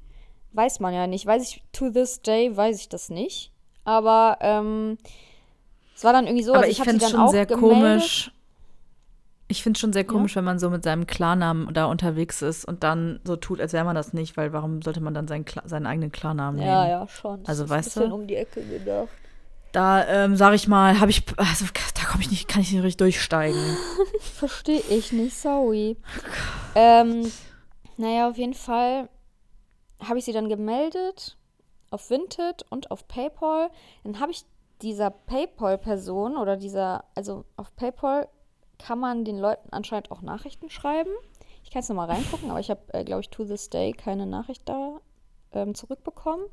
Weiß 0.53 0.79
man 0.79 0.93
ja 0.93 1.07
nicht. 1.07 1.25
Weiß 1.25 1.43
ich, 1.43 1.63
to 1.71 1.89
this 1.89 2.21
day 2.21 2.55
weiß 2.55 2.79
ich 2.81 2.89
das 2.89 3.09
nicht. 3.09 3.51
Aber 3.83 4.37
ähm, 4.41 4.97
es 5.95 6.03
war 6.03 6.13
dann 6.13 6.25
irgendwie 6.27 6.43
so, 6.43 6.51
Aber 6.53 6.61
also 6.63 6.71
ich 6.71 6.79
hab 6.79 6.85
sie 6.85 6.91
finde 6.91 7.05
es 7.05 7.11
dann 7.11 7.19
schon 7.19 7.27
auch 7.27 7.31
sehr 7.31 7.45
gemeldet. 7.45 7.79
komisch. 7.79 8.31
Ich 9.49 9.63
finde 9.63 9.77
es 9.77 9.81
schon 9.81 9.93
sehr 9.93 10.03
komisch, 10.03 10.35
wenn 10.35 10.43
man 10.43 10.59
so 10.59 10.69
mit 10.69 10.83
seinem 10.83 11.07
Klarnamen 11.07 11.73
da 11.73 11.85
unterwegs 11.85 12.41
ist 12.41 12.65
und 12.65 12.83
dann 12.83 13.21
so 13.23 13.37
tut, 13.37 13.61
als 13.61 13.71
wäre 13.71 13.85
man 13.85 13.95
das 13.95 14.11
nicht, 14.11 14.35
weil 14.35 14.51
warum 14.51 14.81
sollte 14.81 14.99
man 14.99 15.13
dann 15.13 15.27
seinen, 15.27 15.45
Kla 15.45 15.63
seinen 15.65 15.85
eigenen 15.85 16.11
Klarnamen 16.11 16.59
Ja, 16.59 16.81
nehmen? 16.83 16.89
ja, 16.89 17.07
schon. 17.07 17.39
Das 17.41 17.49
Also, 17.49 17.63
ist 17.63 17.69
weißt 17.69 17.87
ein 17.87 18.01
bisschen 18.01 18.09
du? 18.09 18.15
um 18.15 18.27
die 18.27 18.35
Ecke 18.35 18.61
gedacht. 18.63 19.07
Da, 19.71 20.05
ähm, 20.07 20.35
sage 20.35 20.55
ich 20.55 20.67
mal, 20.67 20.99
habe 20.99 21.11
ich, 21.11 21.23
also 21.37 21.65
da 21.95 22.03
komme 22.09 22.23
ich 22.23 22.29
nicht, 22.31 22.47
kann 22.49 22.61
ich 22.61 22.71
nicht 22.71 22.83
richtig 22.83 22.97
durchsteigen. 22.97 23.59
Verstehe 24.19 24.81
ich 24.89 25.11
nicht, 25.13 25.37
sorry. 25.37 25.95
ähm, 26.75 27.31
naja, 27.95 28.29
auf 28.29 28.37
jeden 28.37 28.53
Fall 28.53 29.07
habe 30.03 30.19
ich 30.19 30.25
sie 30.25 30.33
dann 30.33 30.49
gemeldet 30.49 31.37
auf 31.89 32.09
Vinted 32.09 32.65
und 32.69 32.91
auf 32.91 33.07
PayPal. 33.07 33.69
Dann 34.03 34.19
habe 34.19 34.31
ich 34.31 34.43
dieser 34.81 35.09
PayPal-Person 35.09 36.37
oder 36.37 36.57
dieser, 36.57 37.05
also 37.15 37.45
auf 37.55 37.73
PayPal 37.75 38.27
kann 38.77 38.99
man 38.99 39.25
den 39.25 39.37
Leuten 39.37 39.69
anscheinend 39.71 40.11
auch 40.11 40.21
Nachrichten 40.21 40.69
schreiben. 40.69 41.11
Ich 41.63 41.71
kann 41.71 41.81
jetzt 41.81 41.89
nochmal 41.89 42.09
reingucken, 42.09 42.49
aber 42.49 42.59
ich 42.59 42.69
habe, 42.69 42.81
äh, 42.93 43.03
glaube 43.03 43.21
ich, 43.21 43.29
to 43.29 43.43
this 43.43 43.69
day 43.69 43.91
keine 43.91 44.25
Nachricht 44.25 44.67
da 44.69 44.99
ähm, 45.53 45.75
zurückbekommen. 45.75 46.45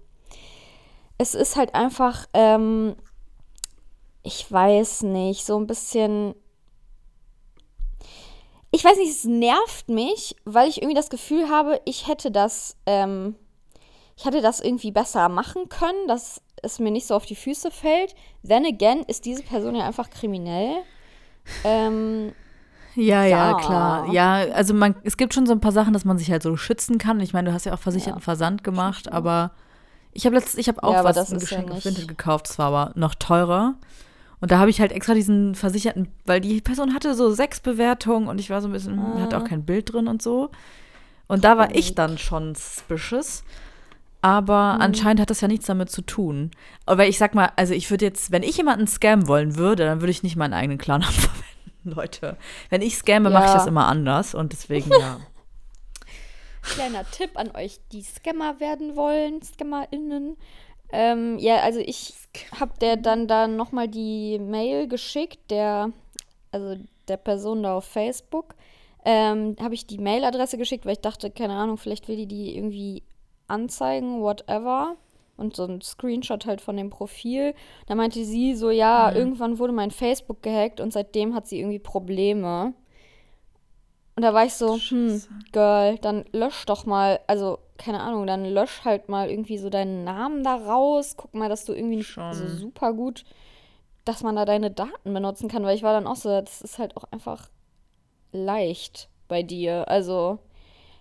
es 1.19 1.35
ist 1.35 1.57
halt 1.57 1.75
einfach, 1.75 2.27
ähm, 2.33 2.97
ich 4.25 4.51
weiß 4.51 5.03
nicht, 5.03 5.45
so 5.45 5.57
ein 5.59 5.67
bisschen. 5.67 6.35
Ich 8.71 8.85
weiß 8.85 8.97
nicht, 8.97 9.11
es 9.11 9.25
nervt 9.25 9.89
mich, 9.89 10.35
weil 10.45 10.69
ich 10.69 10.79
irgendwie 10.79 10.97
das 10.97 11.11
Gefühl 11.11 11.49
habe, 11.49 11.81
ich 11.85 12.09
hätte 12.09 12.33
das, 12.33 12.77
ähm, 12.87 13.37
ich 14.17 14.25
hätte 14.25 14.41
das 14.41 14.59
irgendwie 14.59 14.91
besser 14.91 15.29
machen 15.29 15.69
können, 15.69 16.09
dass 16.09 16.43
es 16.61 16.81
mir 16.81 16.91
nicht 16.91 17.07
so 17.07 17.15
auf 17.15 17.27
die 17.27 17.37
Füße 17.37 17.71
fällt. 17.71 18.17
Then 18.43 18.67
again 18.67 19.05
ist 19.05 19.27
diese 19.27 19.45
Person 19.45 19.77
ja 19.77 19.87
einfach 19.87 20.11
kriminell. 20.11 20.83
Ähm, 21.65 22.33
Ja, 22.95 23.25
ja, 23.25 23.51
Ja. 23.51 23.55
klar. 23.55 24.09
Ja, 24.13 24.35
also 24.55 24.73
man, 24.75 24.95
es 25.03 25.17
gibt 25.17 25.35
schon 25.35 25.47
so 25.47 25.53
ein 25.53 25.61
paar 25.61 25.73
Sachen, 25.73 25.93
dass 25.93 26.05
man 26.05 26.17
sich 26.19 26.31
halt 26.31 26.43
so 26.43 26.57
schützen 26.57 26.99
kann. 26.99 27.19
Ich 27.21 27.33
meine, 27.33 27.49
du 27.51 27.55
hast 27.55 27.67
ja 27.67 27.75
auch 27.75 27.79
versicherten 27.81 28.21
Ja. 28.21 28.25
Versand 28.25 28.63
gemacht, 28.63 29.13
aber 29.13 29.51
ich 30.13 30.27
habe 30.27 30.37
letztens, 30.37 30.59
ich 30.61 30.69
habe 30.69 30.83
auch 30.85 30.93
Ja, 30.93 31.05
was 31.05 31.17
ein 31.17 31.23
ist 31.23 31.31
ja 31.31 31.39
Geschenk 31.59 31.73
auf 31.73 31.85
Vinted 31.85 32.07
gekauft, 32.07 32.49
es 32.49 32.59
war 32.59 32.67
aber 32.67 32.93
noch 32.95 33.15
teurer. 33.17 33.75
Und 34.41 34.51
da 34.53 34.59
habe 34.59 34.71
ich 34.71 34.81
halt 34.81 34.93
extra 34.93 35.15
diesen 35.15 35.55
versicherten, 35.55 36.09
weil 36.27 36.41
die 36.41 36.61
Person 36.61 36.95
hatte 36.95 37.15
so 37.15 37.31
sechs 37.31 37.61
Bewertungen 37.61 38.29
und 38.29 38.39
ich 38.39 38.51
war 38.51 38.61
so 38.61 38.69
ein 38.69 38.73
bisschen, 38.73 39.15
hm, 39.15 39.23
hat 39.23 39.35
Ah. 39.35 39.39
auch 39.39 39.45
kein 39.45 39.65
Bild 39.65 39.93
drin 39.93 40.07
und 40.07 40.23
so. 40.23 40.51
Und 41.27 41.45
da 41.45 41.57
war 41.59 41.75
ich 41.75 41.95
dann 41.95 42.19
schon 42.19 42.55
suspicious. 42.55 43.43
Aber 44.25 44.75
Hm. 44.77 44.81
anscheinend 44.81 45.21
hat 45.21 45.29
das 45.29 45.43
ja 45.43 45.49
nichts 45.49 45.67
damit 45.67 45.91
zu 45.91 46.01
tun. 46.01 46.51
Aber 46.87 47.07
ich 47.07 47.19
sag 47.19 47.35
mal, 47.35 47.51
also 47.57 47.75
ich 47.75 47.91
würde 47.91 48.07
jetzt, 48.07 48.33
wenn 48.33 48.43
ich 48.43 48.57
jemanden 48.57 48.87
scammen 48.87 49.29
wollen 49.29 49.57
würde, 49.57 49.85
dann 49.85 50.01
würde 50.01 50.11
ich 50.13 50.23
nicht 50.23 50.37
meinen 50.37 50.55
eigenen 50.55 50.79
Klarnamen 50.79 51.13
verwenden, 51.15 51.91
Leute. 52.01 52.37
Wenn 52.71 52.81
ich 52.81 52.97
scamme, 52.97 53.29
mache 53.29 53.45
ich 53.45 53.51
Ja. 53.51 53.59
das 53.59 53.67
immer 53.67 53.87
anders 53.87 54.35
und 54.35 54.53
deswegen 54.55 54.91
ja. 54.99 55.19
Kleiner 56.63 57.05
Tipp 57.11 57.33
an 57.35 57.51
euch, 57.55 57.81
die 57.93 58.01
Scammer 58.03 58.59
werden 58.61 58.97
wollen, 58.97 59.43
ScammerInnen. 59.43 60.39
Ähm, 60.91 61.39
ja, 61.39 61.57
also 61.61 61.81
ich 61.81 62.15
habe 62.59 62.73
der 62.81 62.97
dann 62.97 63.29
da 63.29 63.47
nochmal 63.47 63.89
die 63.89 64.39
Mail 64.39 64.89
geschickt, 64.89 65.51
der, 65.51 65.91
also 66.51 66.77
der 67.09 67.19
Person 67.19 67.63
da 67.63 67.77
auf 67.77 67.85
Facebook, 67.85 68.55
ähm, 69.05 69.57
habe 69.61 69.75
ich 69.75 69.87
die 69.87 69.99
Mailadresse 69.99 70.57
geschickt, 70.57 70.87
weil 70.87 70.93
ich 70.95 71.01
dachte, 71.01 71.31
keine 71.31 71.53
Ahnung, 71.55 71.77
vielleicht 71.77 72.09
will 72.09 72.17
die 72.17 72.27
die 72.27 72.57
irgendwie 72.57 73.03
anzeigen, 73.49 74.21
whatever. 74.21 74.97
Und 75.37 75.57
so 75.57 75.65
ein 75.65 75.81
Screenshot 75.81 76.47
halt 76.47 76.61
von 76.61 76.77
dem 76.77 76.91
Profil. 76.91 77.55
Da 77.87 77.97
meinte 77.97 78.25
sie 78.25 78.55
so, 78.55 78.71
ja, 78.71 79.13
irgendwann 79.13 79.59
wurde 79.59 79.73
mein 79.73 79.91
Facebook 79.91 80.43
gehackt 80.43 80.81
und 80.81 80.93
seitdem 80.93 81.35
hat 81.35 81.49
sie 81.49 81.59
irgendwie 81.59 81.81
Probleme. 81.81 82.73
Und 84.17 84.23
da 84.23 84.33
war 84.33 84.45
ich 84.45 84.55
so, 84.55 84.77
hm, 84.77 85.21
Girl, 85.51 85.99
dann 85.99 86.25
lösch 86.33 86.67
doch 86.67 86.87
mal, 86.87 87.19
also 87.27 87.59
keine 87.79 88.01
Ahnung, 88.01 88.27
dann 88.27 88.45
lösch 88.45 88.85
halt 88.85 89.09
mal 89.09 89.29
irgendwie 89.29 89.59
so 89.59 89.71
deinen 89.71 90.05
Namen 90.05 90.45
da 90.45 90.55
raus. 90.55 91.15
Guck 91.17 91.35
mal, 91.35 91.49
dass 91.49 91.65
du 91.65 91.73
irgendwie 91.73 91.97
nicht 91.97 92.09
Schon. 92.09 92.33
so 92.33 92.47
super 92.47 92.93
gut, 92.93 93.25
dass 94.05 94.23
man 94.23 94.37
da 94.37 94.45
deine 94.45 94.71
Daten 94.71 95.13
benutzen 95.13 95.49
kann, 95.49 95.65
weil 95.65 95.75
ich 95.75 95.83
war 95.83 95.93
dann 95.93 96.07
auch 96.07 96.17
so, 96.17 96.29
das 96.29 96.63
ist 96.63 96.79
halt 96.79 96.97
auch 96.97 97.05
einfach 97.11 97.49
leicht 98.31 99.09
bei 99.27 99.43
dir. 99.43 99.89
Also, 99.89 100.39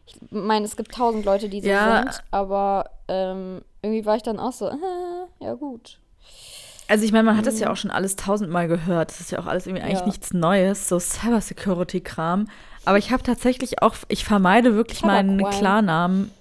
ich 0.06 0.16
meine, 0.32 0.66
es 0.66 0.76
gibt 0.76 0.94
tausend 0.94 1.26
Leute, 1.26 1.50
die 1.50 1.62
so 1.62 1.68
Ja. 1.68 1.98
sind, 2.04 2.24
aber 2.32 2.90
ähm, 3.08 3.62
irgendwie 3.82 4.06
war 4.06 4.16
ich 4.16 4.24
dann 4.24 4.40
auch 4.40 4.52
so, 4.54 4.68
äh, 4.70 4.74
ja 5.40 5.54
gut. 5.54 6.00
Also 6.90 7.06
ich 7.06 7.12
meine, 7.14 7.24
man 7.24 7.38
hat 7.38 7.48
das 7.48 7.60
ja 7.60 7.72
auch 7.72 7.78
schon 7.78 7.92
alles 7.92 8.18
tausendmal 8.18 8.68
gehört. 8.68 9.10
Das 9.10 9.22
ist 9.22 9.32
ja 9.32 9.40
auch 9.40 9.46
alles 9.46 9.66
irgendwie 9.68 9.84
eigentlich 9.84 10.00
Ja. 10.02 10.06
nichts 10.06 10.34
Neues, 10.34 10.90
so 10.90 11.00
Cybersecurity-Kram. 11.00 12.48
Aber 12.86 12.98
ich 12.98 13.12
habe 13.12 13.24
tatsächlich 13.24 13.82
auch, 13.82 13.96
ich 14.10 14.26
vermeide 14.26 14.76
wirklich 14.76 15.04
meinen. 15.04 15.44
Klarnamen 15.50 16.32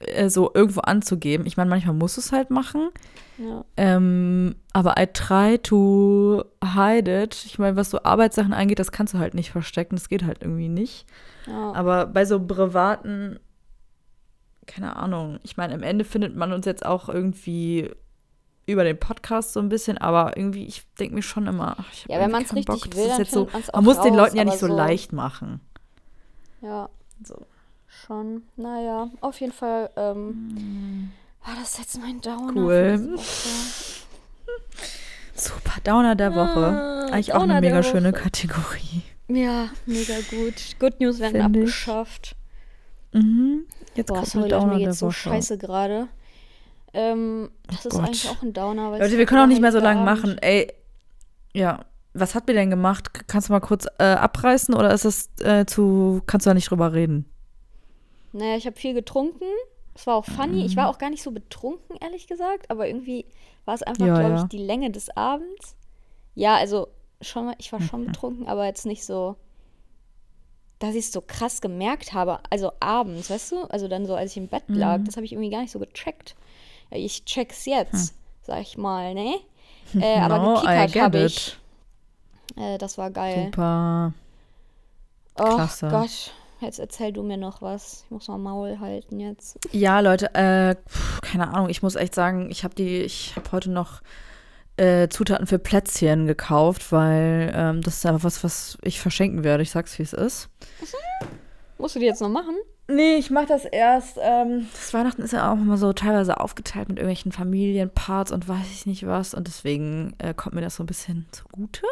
äh, 0.00 0.30
so 0.30 0.50
irgendwo 0.54 0.80
anzugeben. 0.80 1.46
Ich 1.46 1.58
meine, 1.58 1.68
manchmal 1.68 1.94
muss 1.94 2.16
es 2.16 2.32
halt 2.32 2.50
machen. 2.50 2.88
Ja. 3.36 3.64
Ähm, 3.76 4.56
aber 4.72 4.94
I 4.98 5.06
try 5.06 5.58
to 5.58 6.44
hide 6.64 7.22
it. 7.22 7.42
Ich 7.44 7.58
meine, 7.58 7.76
was 7.76 7.90
so 7.90 8.02
Arbeitssachen 8.02 8.54
angeht, 8.54 8.78
das 8.78 8.92
kannst 8.92 9.12
du 9.14 9.18
halt 9.18 9.34
nicht 9.34 9.50
verstecken. 9.50 9.96
Das 9.96 10.08
geht 10.08 10.24
halt 10.24 10.38
irgendwie 10.40 10.68
nicht. 10.68 11.04
Ja. 11.46 11.72
Aber 11.72 12.06
bei 12.06 12.24
so 12.24 12.44
privaten, 12.44 13.38
keine 14.66 14.96
Ahnung. 14.96 15.38
Ich 15.42 15.56
meine, 15.56 15.74
am 15.74 15.82
Ende 15.82 16.04
findet 16.04 16.36
man 16.36 16.52
uns 16.52 16.66
jetzt 16.66 16.84
auch 16.84 17.08
irgendwie 17.08 17.90
über 18.66 18.84
den 18.84 18.98
Podcast 19.00 19.52
so 19.52 19.60
ein 19.60 19.68
bisschen, 19.68 19.98
aber 19.98 20.36
irgendwie, 20.36 20.64
ich 20.66 20.86
denke 20.98 21.14
mir 21.16 21.22
schon 21.22 21.46
immer, 21.48 21.74
ach, 21.78 21.92
ich 21.92 22.04
hab 22.04 22.10
Ja, 22.10 22.20
wenn 22.20 22.30
man's 22.30 22.48
keinen 22.50 22.58
richtig 22.58 22.82
Bock. 22.82 22.90
Das 22.90 22.96
will, 22.96 23.04
ist 23.04 23.10
dann 23.10 23.18
jetzt 23.18 23.32
so, 23.32 23.48
auch 23.48 23.72
man 23.74 23.84
muss 23.84 24.00
den 24.00 24.14
raus, 24.14 24.20
Leuten 24.26 24.36
ja 24.36 24.44
nicht 24.44 24.58
so 24.58 24.68
so- 24.68 24.76
leicht 24.76 25.12
machen. 25.12 25.60
ja. 26.62 26.88
So. 27.24 27.44
Schon. 28.06 28.42
Naja, 28.56 29.10
auf 29.20 29.40
jeden 29.40 29.52
Fall 29.52 29.90
ähm, 29.96 31.10
war 31.44 31.54
das 31.56 31.76
jetzt 31.78 31.98
mein 32.00 32.20
Downer. 32.20 32.52
Cool. 32.54 33.18
Super, 35.34 35.80
Downer 35.84 36.14
der 36.14 36.34
Woche. 36.34 36.66
Ah, 36.66 37.06
Eigentlich 37.12 37.32
auch 37.32 37.40
Downer 37.40 37.54
eine 37.56 37.66
der 37.66 37.74
mega 37.76 37.82
schöne. 37.82 38.12
Kategorie. 38.12 39.02
Ja, 39.32 39.68
mega 39.86 40.14
gut. 40.30 40.54
Good 40.78 41.00
News 41.00 41.18
werden 41.20 41.40
Find 41.42 41.56
ich. 41.56 41.62
abgeschafft. 41.62 42.36
Mhm. 43.12 43.64
Jetzt 43.94 44.08
Boah, 44.08 44.16
kommt 44.16 44.28
sorry, 44.28 44.48
Leute, 44.48 44.60
Downer 44.60 44.74
mir 44.76 44.84
geht's 44.86 44.98
so 44.98 45.06
Woche. 45.06 45.14
scheiße 45.14 45.58
gerade. 45.58 46.08
Ähm, 46.92 47.50
das 47.68 47.86
ist 47.86 47.92
Gott. 47.92 48.06
eigentlich 48.06 48.28
auch 48.28 48.42
ein 48.42 48.52
Downer. 48.52 48.90
Leute, 48.98 49.18
wir 49.18 49.26
können 49.26 49.42
auch 49.42 49.46
nicht 49.46 49.60
mehr 49.60 49.72
so 49.72 49.78
lange 49.78 50.02
machen. 50.02 50.38
Ey, 50.38 50.72
ja, 51.52 51.84
was 52.14 52.34
hat 52.34 52.48
mir 52.48 52.54
denn 52.54 52.70
gemacht? 52.70 53.28
Kannst 53.28 53.48
du 53.48 53.52
mal 53.52 53.60
kurz 53.60 53.86
äh, 53.98 54.04
abreißen 54.04 54.74
oder 54.74 54.92
ist 54.92 55.04
das 55.04 55.28
äh, 55.40 55.66
zu, 55.66 56.20
kannst 56.26 56.46
du 56.46 56.50
da 56.50 56.54
nicht 56.54 56.70
drüber 56.70 56.92
reden? 56.92 57.26
Naja, 58.32 58.56
ich 58.56 58.66
habe 58.66 58.76
viel 58.76 58.94
getrunken. 58.94 59.44
Es 59.94 60.06
war 60.06 60.14
auch 60.16 60.24
funny. 60.24 60.64
Ich 60.64 60.76
war 60.76 60.88
auch 60.88 60.98
gar 60.98 61.10
nicht 61.10 61.22
so 61.22 61.30
betrunken, 61.30 61.96
ehrlich 62.00 62.26
gesagt. 62.26 62.70
Aber 62.70 62.86
irgendwie 62.88 63.26
war 63.64 63.74
es 63.74 63.82
einfach, 63.82 64.06
Ja, 64.06 64.18
glaube 64.18 64.34
ja. 64.34 64.42
ich, 64.42 64.48
die 64.48 64.58
Länge 64.58 64.90
des 64.90 65.14
Abends. 65.16 65.76
Ja, 66.34 66.56
also 66.56 66.88
schon, 67.20 67.46
mal- 67.46 67.54
ich 67.58 67.72
war 67.72 67.80
Mhm. 67.80 67.84
schon 67.84 68.06
betrunken, 68.06 68.46
aber 68.48 68.66
jetzt 68.66 68.86
nicht 68.86 69.04
so, 69.04 69.36
dass 70.78 70.94
ich 70.94 71.04
es 71.06 71.12
so 71.12 71.20
krass 71.20 71.60
gemerkt 71.60 72.12
habe. 72.14 72.38
Also 72.50 72.72
abends, 72.80 73.28
weißt 73.30 73.52
du? 73.52 73.62
Also 73.64 73.86
dann 73.88 74.06
so, 74.06 74.14
als 74.14 74.30
ich 74.32 74.36
im 74.38 74.48
Bett 74.48 74.64
lag. 74.68 74.98
Mhm. 74.98 75.04
Das 75.04 75.16
habe 75.16 75.26
ich 75.26 75.32
irgendwie 75.32 75.50
gar 75.50 75.60
nicht 75.60 75.72
so 75.72 75.78
gecheckt. 75.78 76.34
Ja, 76.90 76.96
Ich 76.96 77.24
check's 77.24 77.66
jetzt, 77.66 77.92
Hm. 78.12 78.16
sag 78.42 78.60
ich 78.62 78.76
mal, 78.78 79.14
ne? 79.14 79.34
Äh, 80.00 80.20
aber 80.20 80.38
No, 80.38 80.54
gekickert 80.60 80.96
habe 81.02 81.18
ich. 81.24 81.56
Äh, 82.56 82.78
das 82.78 82.96
war 82.96 83.10
geil. 83.10 83.46
Super. 83.46 84.12
Oh 85.38 85.54
klasse. 85.56 85.88
Gott. 85.88 86.32
Jetzt 86.60 86.78
erzähl 86.78 87.12
du 87.12 87.22
mir 87.22 87.36
noch 87.38 87.62
was. 87.62 88.02
Ich 88.04 88.10
muss 88.10 88.28
mal 88.28 88.36
Maul 88.38 88.78
halten 88.80 89.18
jetzt. 89.18 89.58
Ja, 89.72 90.00
Leute, 90.00 90.34
äh, 90.34 90.74
pf, 90.88 91.20
keine 91.22 91.48
Ahnung, 91.48 91.70
ich 91.70 91.82
muss 91.82 91.94
echt 91.96 92.14
sagen, 92.14 92.50
ich 92.50 92.64
habe 92.64 92.74
die, 92.74 92.98
ich 92.98 93.34
habe 93.36 93.50
heute 93.52 93.70
noch 93.70 94.02
äh, 94.80 95.08
Zutaten 95.10 95.46
für 95.46 95.58
Plätzchen 95.58 96.26
gekauft, 96.26 96.90
weil 96.90 97.52
ähm, 97.54 97.82
das 97.82 97.98
ist 97.98 98.06
einfach 98.06 98.24
was, 98.24 98.42
was 98.42 98.78
ich 98.82 98.98
verschenken 98.98 99.44
werde. 99.44 99.62
Ich 99.62 99.70
sag's, 99.70 99.98
wie 99.98 100.02
es 100.02 100.14
ist. 100.14 100.48
Musst 101.76 101.96
du 101.96 101.98
die 102.00 102.06
jetzt 102.06 102.22
noch 102.22 102.30
machen? 102.30 102.56
Nee, 102.88 103.16
ich 103.16 103.30
mache 103.30 103.46
das 103.46 103.66
erst. 103.66 104.18
Ähm, 104.20 104.66
das 104.72 104.94
Weihnachten 104.94 105.22
ist 105.22 105.32
ja 105.32 105.52
auch 105.52 105.56
immer 105.56 105.76
so 105.76 105.92
teilweise 105.92 106.40
aufgeteilt 106.40 106.88
mit 106.88 106.96
irgendwelchen 106.96 107.30
Familienparts 107.30 108.32
und 108.32 108.48
weiß 108.48 108.66
ich 108.72 108.86
nicht 108.86 109.06
was. 109.06 109.34
Und 109.34 109.46
deswegen 109.46 110.14
äh, 110.18 110.32
kommt 110.32 110.54
mir 110.54 110.62
das 110.62 110.76
so 110.76 110.82
ein 110.82 110.86
bisschen 110.86 111.26
zugute. 111.30 111.82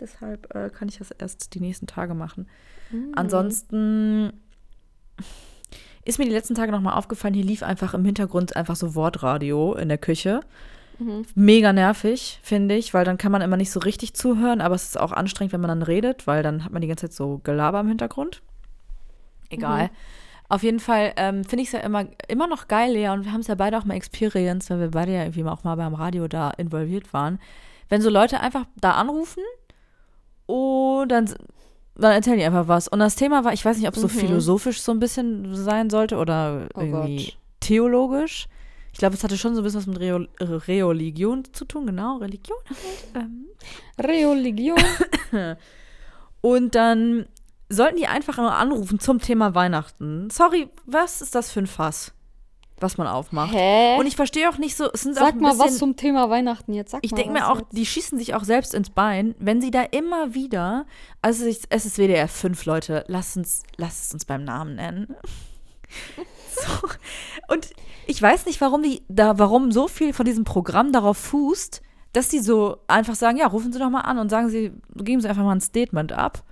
Deshalb 0.00 0.54
äh, 0.54 0.70
kann 0.70 0.88
ich 0.88 0.98
das 0.98 1.12
erst 1.12 1.54
die 1.54 1.60
nächsten 1.60 1.86
Tage 1.86 2.14
machen. 2.14 2.48
Ansonsten 3.14 4.32
ist 6.04 6.18
mir 6.18 6.26
die 6.26 6.32
letzten 6.32 6.54
Tage 6.54 6.70
nochmal 6.70 6.94
aufgefallen, 6.94 7.34
hier 7.34 7.44
lief 7.44 7.62
einfach 7.62 7.94
im 7.94 8.04
Hintergrund 8.04 8.54
einfach 8.54 8.76
so 8.76 8.94
Wortradio 8.94 9.74
in 9.74 9.88
der 9.88 9.98
Küche. 9.98 10.40
Mega 11.34 11.72
nervig, 11.72 12.38
finde 12.42 12.74
ich, 12.74 12.94
weil 12.94 13.04
dann 13.04 13.18
kann 13.18 13.32
man 13.32 13.42
immer 13.42 13.56
nicht 13.56 13.70
so 13.70 13.80
richtig 13.80 14.14
zuhören, 14.14 14.60
aber 14.60 14.74
es 14.74 14.84
ist 14.84 15.00
auch 15.00 15.12
anstrengend, 15.12 15.52
wenn 15.52 15.60
man 15.60 15.68
dann 15.68 15.82
redet, 15.82 16.26
weil 16.26 16.42
dann 16.42 16.64
hat 16.64 16.72
man 16.72 16.80
die 16.82 16.88
ganze 16.88 17.08
Zeit 17.08 17.16
so 17.16 17.40
Gelaber 17.44 17.80
im 17.80 17.88
Hintergrund. 17.88 18.42
Egal. 19.50 19.90
Auf 20.48 20.62
jeden 20.62 20.80
Fall 20.80 21.12
ähm, 21.16 21.44
finde 21.44 21.62
ich 21.62 21.68
es 21.68 21.72
ja 21.72 21.80
immer, 21.80 22.06
immer 22.28 22.46
noch 22.46 22.68
geil, 22.68 22.92
Lea, 22.92 23.08
und 23.08 23.24
wir 23.24 23.32
haben 23.32 23.40
es 23.40 23.48
ja 23.48 23.56
beide 23.56 23.76
auch 23.78 23.84
mal 23.84 23.94
experienced, 23.94 24.70
weil 24.70 24.78
wir 24.80 24.90
beide 24.90 25.12
ja 25.12 25.22
irgendwie 25.22 25.44
auch 25.44 25.64
mal 25.64 25.74
beim 25.74 25.94
Radio 25.94 26.28
da 26.28 26.50
involviert 26.50 27.12
waren. 27.12 27.40
Wenn 27.88 28.00
so 28.00 28.10
Leute 28.10 28.40
einfach 28.40 28.64
da 28.80 28.92
anrufen 28.92 29.42
und 30.46 31.08
dann, 31.08 31.26
dann 31.96 32.12
erzählen 32.12 32.38
die 32.38 32.44
einfach 32.44 32.68
was. 32.68 32.88
Und 32.88 33.00
das 33.00 33.16
Thema 33.16 33.44
war, 33.44 33.52
ich 33.52 33.64
weiß 33.64 33.76
nicht, 33.78 33.88
ob 33.88 33.94
es 33.94 34.00
so 34.00 34.08
philosophisch 34.08 34.80
so 34.80 34.92
ein 34.92 35.00
bisschen 35.00 35.54
sein 35.54 35.90
sollte 35.90 36.16
oder 36.16 36.68
Oh 36.74 36.80
irgendwie 36.80 37.26
Gott. 37.26 37.36
theologisch. 37.60 38.46
Ich 38.96 38.98
glaube, 38.98 39.14
es 39.14 39.22
hatte 39.22 39.36
schon 39.36 39.54
so 39.54 39.60
ein 39.60 39.64
bisschen 39.64 39.80
was 39.80 39.86
mit 39.86 40.00
Reo 40.00 40.88
Religion 40.88 41.44
zu 41.52 41.66
tun, 41.66 41.84
genau, 41.84 42.16
Religion 42.16 42.56
halt. 42.66 43.26
Ähm. 43.26 43.46
Religion. 43.98 44.78
Und 46.40 46.74
dann 46.74 47.26
sollten 47.68 47.98
die 47.98 48.06
einfach 48.06 48.38
nur 48.38 48.54
anrufen 48.54 48.98
zum 48.98 49.20
Thema 49.20 49.54
Weihnachten. 49.54 50.30
Sorry, 50.30 50.70
was 50.86 51.20
ist 51.20 51.34
das 51.34 51.52
für 51.52 51.60
ein 51.60 51.66
Fass, 51.66 52.14
was 52.80 52.96
man 52.96 53.06
aufmacht? 53.06 53.52
Hä? 53.52 53.98
Und 53.98 54.06
ich 54.06 54.16
verstehe 54.16 54.48
auch 54.48 54.56
nicht 54.56 54.78
so, 54.78 54.90
es 54.90 55.02
sind 55.02 55.18
auch 55.18 55.26
Sag 55.26 55.34
ein 55.34 55.40
mal 55.40 55.50
bisschen, 55.50 55.66
was 55.66 55.76
zum 55.76 55.96
Thema 55.96 56.30
Weihnachten 56.30 56.72
jetzt. 56.72 56.92
Sag 56.92 57.04
ich 57.04 57.12
denke 57.12 57.34
mir 57.34 57.50
auch, 57.50 57.58
jetzt. 57.58 57.72
die 57.72 57.84
schießen 57.84 58.16
sich 58.16 58.34
auch 58.34 58.44
selbst 58.44 58.72
ins 58.72 58.88
Bein, 58.88 59.34
wenn 59.38 59.60
sie 59.60 59.70
da 59.70 59.82
immer 59.82 60.32
wieder, 60.32 60.86
also 61.20 61.44
ich, 61.44 61.60
es 61.68 61.84
ist 61.84 61.98
WDR 61.98 62.28
5, 62.28 62.64
Leute, 62.64 63.04
lasst 63.08 63.36
uns, 63.36 63.62
lasst 63.76 64.06
es 64.06 64.14
uns 64.14 64.24
beim 64.24 64.42
Namen 64.42 64.76
nennen. 64.76 65.14
So. 66.66 66.88
Und 67.54 67.70
ich 68.06 68.20
weiß 68.20 68.46
nicht, 68.46 68.60
warum 68.60 68.82
die 68.82 69.02
da, 69.08 69.38
warum 69.38 69.72
so 69.72 69.88
viel 69.88 70.12
von 70.12 70.24
diesem 70.24 70.44
Programm 70.44 70.92
darauf 70.92 71.16
fußt, 71.18 71.82
dass 72.12 72.28
die 72.28 72.38
so 72.38 72.78
einfach 72.86 73.14
sagen, 73.14 73.36
ja, 73.36 73.46
rufen 73.46 73.72
Sie 73.72 73.78
doch 73.78 73.90
mal 73.90 74.00
an 74.00 74.18
und 74.18 74.30
sagen 74.30 74.48
Sie, 74.48 74.72
geben 74.96 75.20
Sie 75.20 75.28
einfach 75.28 75.42
mal 75.42 75.54
ein 75.54 75.60
Statement 75.60 76.12
ab. 76.12 76.42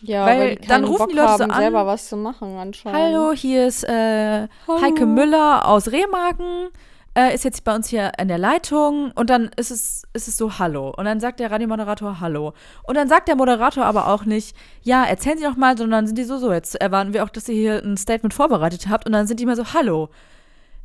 Ja, 0.00 0.24
Weil 0.26 0.38
weil 0.40 0.56
die 0.56 0.68
dann 0.68 0.84
rufen 0.84 0.98
Bock 0.98 1.08
die 1.10 1.16
Leute 1.16 1.32
so 1.38 1.42
haben, 1.44 1.50
an. 1.50 1.60
selber 1.60 1.86
was 1.86 2.08
zu 2.08 2.16
machen 2.16 2.56
anscheinend. 2.56 3.00
Hallo, 3.00 3.32
hier 3.32 3.66
ist 3.66 3.82
äh, 3.84 4.46
Heike 4.68 5.06
Müller 5.06 5.66
aus 5.66 5.90
Remagen, 5.90 6.68
äh, 7.14 7.34
ist 7.34 7.44
jetzt 7.44 7.64
bei 7.64 7.74
uns 7.74 7.88
hier 7.88 8.12
in 8.18 8.28
der 8.28 8.38
Leitung 8.38 9.12
und 9.12 9.30
dann 9.30 9.50
ist 9.56 9.70
es, 9.70 10.04
ist 10.12 10.28
es 10.28 10.36
so 10.36 10.58
Hallo. 10.58 10.92
Und 10.96 11.04
dann 11.04 11.20
sagt 11.20 11.40
der 11.40 11.50
Radiomoderator 11.50 12.20
Hallo. 12.20 12.54
Und 12.84 12.96
dann 12.96 13.08
sagt 13.08 13.28
der 13.28 13.36
Moderator 13.36 13.84
aber 13.84 14.08
auch 14.08 14.24
nicht, 14.24 14.56
ja, 14.82 15.04
erzählen 15.04 15.38
Sie 15.38 15.44
doch 15.44 15.56
mal, 15.56 15.76
sondern 15.76 16.06
sind 16.06 16.18
die 16.18 16.24
so, 16.24 16.38
so, 16.38 16.52
jetzt 16.52 16.74
erwarten 16.74 17.12
wir 17.12 17.24
auch, 17.24 17.30
dass 17.30 17.48
ihr 17.48 17.54
hier 17.54 17.82
ein 17.84 17.96
Statement 17.96 18.34
vorbereitet 18.34 18.88
habt 18.88 19.06
und 19.06 19.12
dann 19.12 19.26
sind 19.26 19.40
die 19.40 19.44
immer 19.44 19.56
so, 19.56 19.72
Hallo. 19.74 20.10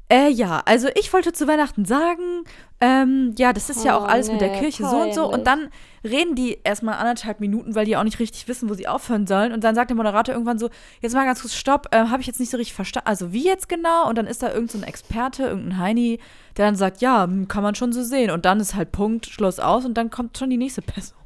Äh, 0.09 0.29
ja, 0.29 0.61
also 0.65 0.89
ich 0.95 1.11
wollte 1.13 1.33
zu 1.33 1.47
Weihnachten 1.47 1.85
sagen, 1.85 2.43
ähm, 2.83 3.33
ja, 3.37 3.53
das 3.53 3.69
ist 3.69 3.85
ja 3.85 3.97
auch 3.97 4.03
Oh, 4.03 4.07
alles 4.07 4.29
mit 4.29 4.41
der 4.41 4.51
nee, 4.51 4.59
Kirche 4.59 4.85
so 4.85 4.97
und 4.97 5.13
so. 5.13 5.31
Und 5.31 5.47
dann 5.47 5.69
reden 6.03 6.35
die 6.35 6.59
erstmal 6.65 6.95
anderthalb 6.95 7.39
Minuten, 7.39 7.75
weil 7.75 7.85
die 7.85 7.95
auch 7.95 8.03
nicht 8.03 8.19
richtig 8.19 8.49
wissen, 8.49 8.69
wo 8.69 8.73
sie 8.73 8.89
aufhören 8.89 9.25
sollen. 9.25 9.53
Und 9.53 9.63
dann 9.63 9.73
sagt 9.73 9.89
der 9.89 9.95
Moderator 9.95 10.35
irgendwann 10.35 10.59
so, 10.59 10.69
jetzt 10.99 11.13
mal 11.13 11.23
ganz 11.23 11.41
kurz 11.41 11.55
Stopp, 11.55 11.87
äh, 11.91 12.07
habe 12.07 12.19
ich 12.19 12.27
jetzt 12.27 12.41
nicht 12.41 12.49
so 12.49 12.57
richtig 12.57 12.73
verstanden. 12.73 13.07
Also 13.07 13.31
wie 13.31 13.45
jetzt 13.45 13.69
genau? 13.69 14.09
Und 14.09 14.17
dann 14.17 14.27
ist 14.27 14.43
da 14.43 14.51
irgendein 14.51 14.81
so 14.81 14.85
Experte, 14.85 15.43
irgendein 15.43 15.79
Heini, 15.79 16.19
der 16.57 16.65
dann 16.65 16.75
sagt, 16.75 16.99
ja, 16.99 17.23
hm, 17.23 17.47
kann 17.47 17.63
man 17.63 17.75
schon 17.75 17.93
so 17.93 18.03
sehen. 18.03 18.31
Und 18.31 18.43
dann 18.43 18.59
ist 18.59 18.75
halt 18.75 18.91
Punkt, 18.91 19.27
Schluss 19.27 19.59
aus 19.59 19.85
und 19.85 19.93
dann 19.93 20.09
kommt 20.09 20.37
schon 20.37 20.49
die 20.49 20.57
nächste 20.57 20.81
Person. 20.81 21.17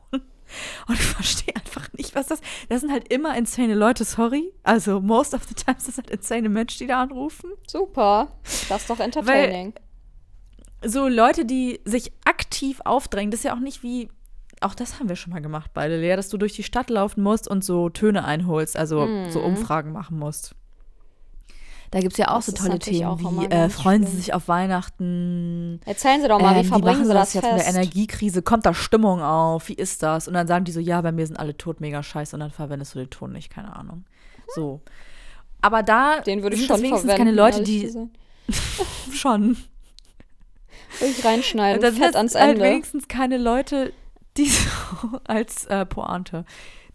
Und 0.88 0.94
ich 0.94 1.06
verstehe 1.06 1.56
einfach 1.56 1.92
nicht, 1.94 2.16
was 2.16 2.28
das. 2.28 2.40
Das 2.70 2.82
sind 2.82 2.92
halt 2.92 3.12
immer 3.12 3.36
insane 3.36 3.74
Leute, 3.74 4.06
sorry. 4.06 4.54
Also 4.64 5.02
most 5.02 5.34
of 5.34 5.42
the 5.44 5.56
times 5.56 5.86
das 5.86 5.96
sind 5.96 6.10
insane 6.10 6.48
Menschen, 6.50 6.78
die 6.80 6.88
da 6.88 7.02
anrufen. 7.02 7.50
Super. 7.68 8.28
Das 8.70 8.82
ist 8.82 8.90
doch 8.90 9.00
entertaining. 9.00 9.74
So 10.86 11.08
Leute, 11.08 11.46
die 11.46 11.80
sich 11.86 12.12
aktiv 12.26 12.82
aufdrängen, 12.86 13.32
das 13.32 13.40
ist 13.42 13.44
ja 13.46 13.54
auch 13.56 13.60
nicht 13.60 13.84
wie, 13.84 14.10
auch 14.62 14.76
das 14.76 15.00
haben 15.00 15.10
wir 15.10 15.16
schon 15.16 15.34
mal 15.34 15.42
gemacht 15.42 15.72
beide, 15.74 16.00
Lea, 16.00 16.16
dass 16.16 16.30
du 16.30 16.38
durch 16.38 16.54
die 16.54 16.64
Stadt 16.64 16.90
laufen 16.90 17.22
musst 17.24 17.48
und 17.48 17.64
so 17.64 17.90
Töne 17.90 18.24
einholst, 18.26 18.78
also 18.78 19.08
so 19.30 19.42
Umfragen 19.42 19.92
machen 19.92 20.18
musst. 20.20 20.56
Da 21.92 22.02
gibt 22.02 22.14
es 22.14 22.18
ja 22.18 22.28
auch 22.30 22.42
Mhm. 22.42 22.46
Das 22.46 22.46
so 22.48 22.52
tolle 22.54 22.80
Themen 22.80 23.20
wie, 23.20 23.46
äh, 23.46 23.70
freuen 23.70 24.06
Sie 24.06 24.18
sich 24.18 24.34
auf 24.34 24.48
Weihnachten? 24.50 25.80
Erzählen 25.86 26.22
Sie 26.22 26.28
doch 26.28 26.40
mal, 26.42 26.56
Ähm, 26.58 26.64
wie 26.64 26.68
verbringen 26.68 26.98
machen 27.00 27.08
Sie 27.08 27.14
das 27.14 27.32
von 27.32 27.42
der 27.42 27.60
fest? 27.60 27.70
Energiekrise? 27.70 28.42
Kommt 28.42 28.66
da 28.66 28.74
Stimmung 28.74 29.22
auf? 29.22 29.70
Wie 29.70 29.74
ist 29.74 30.04
das? 30.04 30.28
Und 30.28 30.34
dann 30.34 30.48
sagen 30.48 30.66
die 30.66 30.74
so, 30.74 30.82
ja, 30.82 31.00
bei 31.02 31.14
mir 31.14 31.26
sind 31.26 31.38
alle 31.38 31.56
tot, 31.56 31.80
mega 31.80 32.04
scheiße. 32.04 32.36
Und 32.36 32.42
dann 32.42 32.52
verwendest 32.52 32.94
du 32.94 33.00
den 33.00 33.10
Ton 33.10 33.32
nicht, 33.32 33.50
keine 33.50 33.74
Ahnung. 33.74 34.04
So. 34.54 34.82
Aber 35.62 35.82
da 35.82 36.20
Den 36.20 36.44
würde 36.44 36.56
ich 36.56 36.62
sind 36.64 36.68
schon 36.68 36.76
das 36.76 36.84
wenigstens 36.84 37.16
keine 37.16 37.32
Leute, 37.32 37.64
die 37.64 37.90
schon 39.14 39.56
ich 41.02 41.24
reinschneiden, 41.26 41.82
das 41.82 41.98
fett 41.98 42.16
ans 42.16 42.36
halt 42.36 42.56
Ende. 42.56 42.66
wenigstens 42.66 43.08
keine 43.08 43.38
Leute, 43.38 43.94
die 44.38 44.46
so 44.50 45.20
als 45.26 45.66
äh, 45.66 45.86
Pointe, 45.86 46.46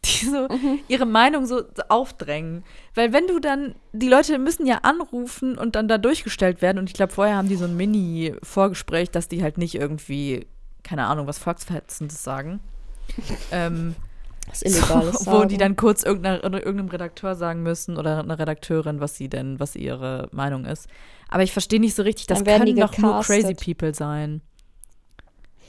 die 0.05 0.27
so 0.27 0.49
Mhm. 0.49 0.81
ihre 0.89 1.07
Meinung 1.07 1.47
so 1.47 1.63
aufdrängen. 1.89 2.65
Weil 2.95 3.13
wenn 3.13 3.27
du 3.27 3.39
dann, 3.39 3.75
die 3.93 4.09
Leute 4.09 4.39
müssen 4.39 4.67
ja 4.67 4.79
anrufen 4.83 5.57
und 5.59 5.77
dann 5.77 5.87
da 5.89 5.99
durchgestellt 5.99 6.61
werden 6.63 6.79
und 6.79 6.89
ich 6.89 6.95
glaube, 6.95 7.13
vorher 7.13 7.37
haben 7.37 7.49
die 7.49 7.57
so 7.57 7.65
ein 7.67 7.77
Mini-Vorgespräch, 7.77 9.11
dass 9.11 9.29
die 9.29 9.43
halt 9.43 9.59
nicht 9.59 9.75
irgendwie, 9.75 10.47
keine 10.83 11.07
Ahnung, 11.07 11.27
was 11.27 11.39
Volksverhetzendes 11.39 12.23
sagen. 12.23 12.61
ähm, 13.53 13.95
Das 14.49 14.63
ist 14.63 14.77
illegales 14.79 15.21
so, 15.21 15.31
wo 15.33 15.45
die 15.45 15.57
dann 15.59 15.77
kurz 15.77 16.03
irgendeinem 16.03 16.89
Redakteur 16.89 17.35
sagen 17.35 17.63
müssen 17.63 17.97
oder 17.97 18.21
einer 18.21 18.39
Redakteurin, 18.39 19.01
was 19.01 19.17
sie 19.17 19.29
denn, 19.29 19.61
was 19.61 19.77
ihre 19.77 20.29
Meinung 20.33 20.65
ist. 20.65 20.89
Aber 21.33 21.43
ich 21.43 21.53
verstehe 21.53 21.81
nicht 21.81 21.95
so 21.95 22.03
richtig, 22.03 22.27
das 22.27 22.45
können 22.45 22.67
die 22.67 22.75
doch 22.75 22.97
nur 22.99 23.21
crazy 23.23 23.55
people 23.55 23.95
sein. 23.95 24.43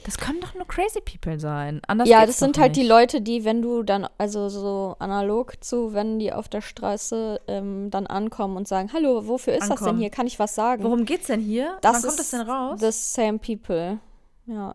Das 0.04 0.18
können 0.18 0.38
doch 0.40 0.54
nur 0.54 0.66
crazy 0.66 1.00
people 1.00 1.40
sein. 1.40 1.80
Anders 1.86 2.06
Ja, 2.06 2.26
das 2.26 2.38
sind 2.38 2.58
halt 2.58 2.76
die 2.76 2.80
nicht. 2.80 2.90
Leute, 2.90 3.22
die, 3.22 3.46
wenn 3.46 3.62
du 3.62 3.82
dann, 3.82 4.06
also 4.18 4.50
so 4.50 4.96
analog 4.98 5.64
zu, 5.64 5.94
wenn 5.94 6.18
die 6.18 6.30
auf 6.30 6.50
der 6.50 6.60
Straße 6.60 7.40
ähm, 7.48 7.90
dann 7.90 8.06
ankommen 8.06 8.58
und 8.58 8.68
sagen, 8.68 8.90
hallo, 8.92 9.26
wofür 9.26 9.54
ist 9.54 9.62
das 9.62 9.68
denn 9.68 9.78
Ankommen. 9.78 10.00
hier? 10.00 10.10
Kann 10.10 10.26
ich 10.26 10.38
was 10.38 10.54
sagen? 10.54 10.84
Worum 10.84 11.06
geht's 11.06 11.28
denn 11.28 11.40
hier? 11.40 11.78
das 11.80 11.94
Wann 11.94 12.02
kommt 12.02 12.18
das 12.18 12.30
denn 12.30 12.42
raus? 12.42 12.80
The 12.80 12.92
same 12.92 13.38
people. 13.38 13.98
Ja. 14.44 14.74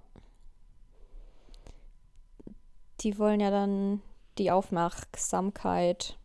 Die 3.01 3.19
wollen 3.19 3.39
ja 3.39 3.51
dann 3.51 4.01
die 4.39 4.49
Aufmerksamkeit. 4.49 6.17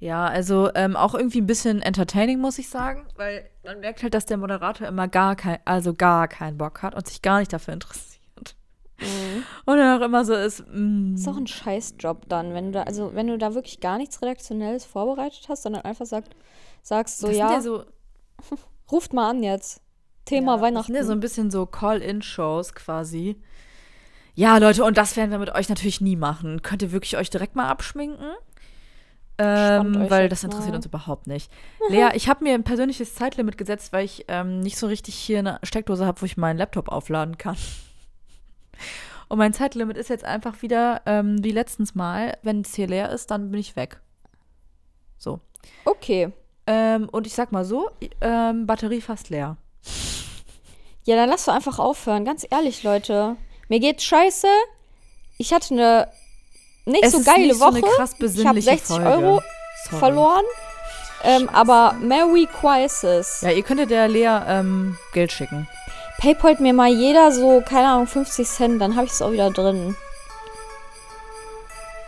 Ja, 0.00 0.26
also 0.26 0.70
ähm, 0.74 0.96
auch 0.96 1.14
irgendwie 1.14 1.40
ein 1.40 1.46
bisschen 1.46 1.82
entertaining, 1.82 2.38
muss 2.40 2.58
ich 2.58 2.68
sagen, 2.68 3.06
weil 3.16 3.50
man 3.64 3.80
merkt 3.80 4.02
halt, 4.02 4.14
dass 4.14 4.26
der 4.26 4.36
Moderator 4.36 4.86
immer 4.86 5.08
gar 5.08 5.34
kein, 5.34 5.58
also 5.64 5.92
gar 5.92 6.28
keinen 6.28 6.56
Bock 6.56 6.82
hat 6.82 6.94
und 6.94 7.06
sich 7.06 7.20
gar 7.20 7.40
nicht 7.40 7.52
dafür 7.52 7.74
interessiert. 7.74 8.18
Und 9.64 9.76
dann 9.76 10.00
auch 10.00 10.04
immer 10.04 10.24
so 10.24 10.34
ist, 10.34 10.64
mm, 10.68 11.14
Ist 11.14 11.28
auch 11.28 11.36
ein 11.36 11.46
Scheißjob 11.46 12.28
dann, 12.28 12.52
wenn 12.54 12.66
du 12.66 12.72
da, 12.72 12.82
also 12.82 13.14
wenn 13.14 13.28
du 13.28 13.38
da 13.38 13.54
wirklich 13.54 13.80
gar 13.80 13.96
nichts 13.96 14.20
Redaktionelles 14.22 14.84
vorbereitet 14.84 15.46
hast, 15.48 15.62
sondern 15.62 15.82
einfach 15.82 16.06
sagt, 16.06 16.34
sagst 16.82 17.18
so, 17.18 17.28
das 17.28 17.36
ja, 17.36 17.52
ja 17.52 17.60
so, 17.60 17.84
ruft 18.90 19.12
mal 19.12 19.30
an 19.30 19.42
jetzt. 19.42 19.80
Thema 20.24 20.52
ja, 20.52 20.56
Das 20.56 20.62
Weihnachten. 20.62 20.86
sind 20.86 20.96
ja 20.96 21.04
so 21.04 21.12
ein 21.12 21.20
bisschen 21.20 21.50
so 21.50 21.64
Call-In-Shows 21.66 22.74
quasi. 22.74 23.40
Ja, 24.34 24.58
Leute, 24.58 24.84
und 24.84 24.96
das 24.96 25.16
werden 25.16 25.30
wir 25.30 25.38
mit 25.38 25.54
euch 25.54 25.68
natürlich 25.68 26.00
nie 26.00 26.16
machen. 26.16 26.62
Könnt 26.62 26.82
ihr 26.82 26.92
wirklich 26.92 27.16
euch 27.16 27.30
direkt 27.30 27.56
mal 27.56 27.68
abschminken? 27.68 28.26
Ähm, 29.40 30.10
weil 30.10 30.28
das 30.28 30.42
interessiert 30.42 30.70
mal. 30.70 30.76
uns 30.76 30.86
überhaupt 30.86 31.28
nicht. 31.28 31.50
Lea, 31.88 32.08
ich 32.14 32.28
habe 32.28 32.42
mir 32.42 32.54
ein 32.54 32.64
persönliches 32.64 33.14
Zeitlimit 33.14 33.56
gesetzt, 33.56 33.92
weil 33.92 34.04
ich 34.04 34.24
ähm, 34.26 34.60
nicht 34.60 34.76
so 34.76 34.88
richtig 34.88 35.14
hier 35.14 35.38
eine 35.38 35.60
Steckdose 35.62 36.04
habe, 36.04 36.20
wo 36.20 36.26
ich 36.26 36.36
meinen 36.36 36.58
Laptop 36.58 36.88
aufladen 36.88 37.38
kann. 37.38 37.56
Und 39.28 39.38
mein 39.38 39.52
Zeitlimit 39.52 39.96
ist 39.96 40.08
jetzt 40.08 40.24
einfach 40.24 40.62
wieder 40.62 41.02
ähm, 41.06 41.42
wie 41.44 41.52
letztens 41.52 41.94
mal, 41.94 42.36
wenn 42.42 42.62
es 42.62 42.74
hier 42.74 42.86
leer 42.86 43.10
ist, 43.10 43.30
dann 43.30 43.50
bin 43.50 43.60
ich 43.60 43.76
weg. 43.76 44.00
So. 45.18 45.40
Okay. 45.84 46.32
Ähm, 46.66 47.08
und 47.10 47.26
ich 47.26 47.34
sag 47.34 47.52
mal 47.52 47.64
so, 47.64 47.90
ähm, 48.22 48.66
Batterie 48.66 49.02
fast 49.02 49.28
leer. 49.28 49.58
Ja, 51.04 51.16
dann 51.16 51.28
lass 51.28 51.44
doch 51.44 51.54
einfach 51.54 51.78
aufhören. 51.78 52.24
Ganz 52.24 52.46
ehrlich, 52.48 52.82
Leute. 52.82 53.36
Mir 53.68 53.80
geht's 53.80 54.04
scheiße. 54.04 54.48
Ich 55.36 55.52
hatte 55.52 55.74
eine 55.74 56.08
nicht 56.88 57.04
Es 57.04 57.12
so 57.12 57.18
ist 57.18 57.26
geile 57.26 57.46
nicht 57.48 57.54
so 57.54 57.60
Woche. 57.60 57.68
eine 57.76 57.80
krass 57.82 57.90
ich 57.96 58.00
habe 58.00 58.18
besinnliche 58.18 58.70
60 58.70 58.86
Folge. 58.96 59.08
Euro 59.08 59.42
Sorry. 59.84 59.98
verloren. 59.98 60.44
Ähm, 61.24 61.48
aber 61.52 61.94
Merry 62.00 62.48
Crisis. 62.60 63.40
Ja, 63.42 63.50
ihr 63.50 63.62
könntet 63.62 63.90
der 63.90 64.08
Lea 64.08 64.40
ähm, 64.46 64.96
Geld 65.12 65.32
schicken. 65.32 65.68
Paypalt 66.20 66.60
mir 66.60 66.72
mal 66.72 66.88
jeder 66.88 67.32
so, 67.32 67.60
keine 67.64 67.88
Ahnung, 67.88 68.06
50 68.06 68.46
Cent, 68.48 68.80
dann 68.82 68.96
habe 68.96 69.06
ich 69.06 69.12
es 69.12 69.22
auch 69.22 69.30
wieder 69.32 69.50
drin. 69.50 69.96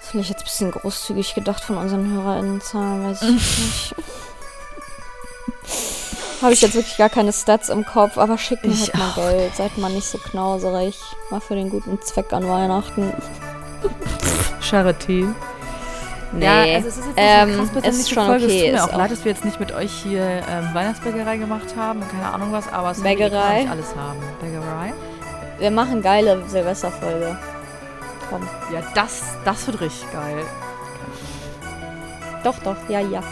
Das 0.00 0.10
finde 0.10 0.22
ich 0.24 0.28
jetzt 0.30 0.40
ein 0.40 0.44
bisschen 0.44 0.70
großzügig 0.72 1.34
gedacht 1.34 1.62
von 1.62 1.76
unseren 1.76 2.12
HörerInnenzahlen, 2.12 3.04
weiß 3.08 3.22
ich 3.22 3.28
nicht. 3.30 3.94
habe 6.42 6.52
ich 6.52 6.60
jetzt 6.62 6.74
wirklich 6.74 6.96
gar 6.96 7.10
keine 7.10 7.32
Stats 7.32 7.68
im 7.68 7.84
Kopf, 7.84 8.16
aber 8.18 8.38
schickt 8.38 8.64
mir 8.64 8.74
halt 8.76 8.94
mal 8.96 9.12
Geld. 9.14 9.54
Seid 9.56 9.76
mal 9.78 9.90
nicht 9.92 10.06
so 10.08 10.18
knauserig. 10.18 10.98
Mal 11.30 11.40
für 11.40 11.54
den 11.54 11.70
guten 11.70 12.00
Zweck 12.02 12.32
an 12.32 12.48
Weihnachten. 12.48 13.12
Charity. 14.60 15.26
Nee. 16.32 16.44
Ja, 16.44 16.76
also 16.76 16.88
es 16.88 16.96
ist 16.96 17.06
jetzt 17.06 17.14
Ähm, 17.16 17.56
krass 17.72 17.82
es 17.84 17.98
ist 17.98 18.10
schon 18.10 18.24
Folge. 18.26 18.44
okay, 18.44 18.70
Es 18.70 18.80
tut 18.82 18.90
mir 18.90 18.94
auch 18.94 18.98
leid, 18.98 19.10
dass 19.10 19.24
wir 19.24 19.32
jetzt 19.32 19.44
nicht 19.44 19.58
mit 19.58 19.72
euch 19.72 19.90
hier 19.90 20.22
ähm, 20.22 20.68
Weihnachtsbäckerei 20.72 21.38
gemacht 21.38 21.74
haben. 21.76 22.02
Keine 22.08 22.32
Ahnung 22.32 22.52
was, 22.52 22.72
aber 22.72 22.92
könnt 22.92 23.02
Bäckerei. 23.02 23.62
nicht 23.62 23.70
alles 23.70 23.96
haben. 23.96 24.18
Bäckerei? 24.40 24.92
Wir 25.58 25.70
machen 25.72 26.02
geile 26.02 26.40
Silvesterfolge. 26.48 27.36
Komm. 28.30 28.42
Ja, 28.72 28.80
das, 28.94 29.22
das 29.44 29.66
wird 29.66 29.80
richtig 29.80 30.10
geil. 30.12 30.44
Doch, 32.44 32.58
doch, 32.60 32.76
ja, 32.88 33.00
ja. 33.00 33.22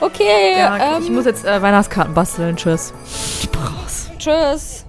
Okay, 0.00 0.58
Ja, 0.58 0.96
ähm, 0.96 1.02
ich 1.04 1.10
muss 1.10 1.24
jetzt 1.24 1.44
äh, 1.44 1.62
Weihnachtskarten 1.62 2.12
basteln. 2.14 2.56
Tschüss. 2.56 2.92
Ich 3.40 3.48
brauch 3.50 3.84
raus. 3.84 4.10
tschüss. 4.18 4.84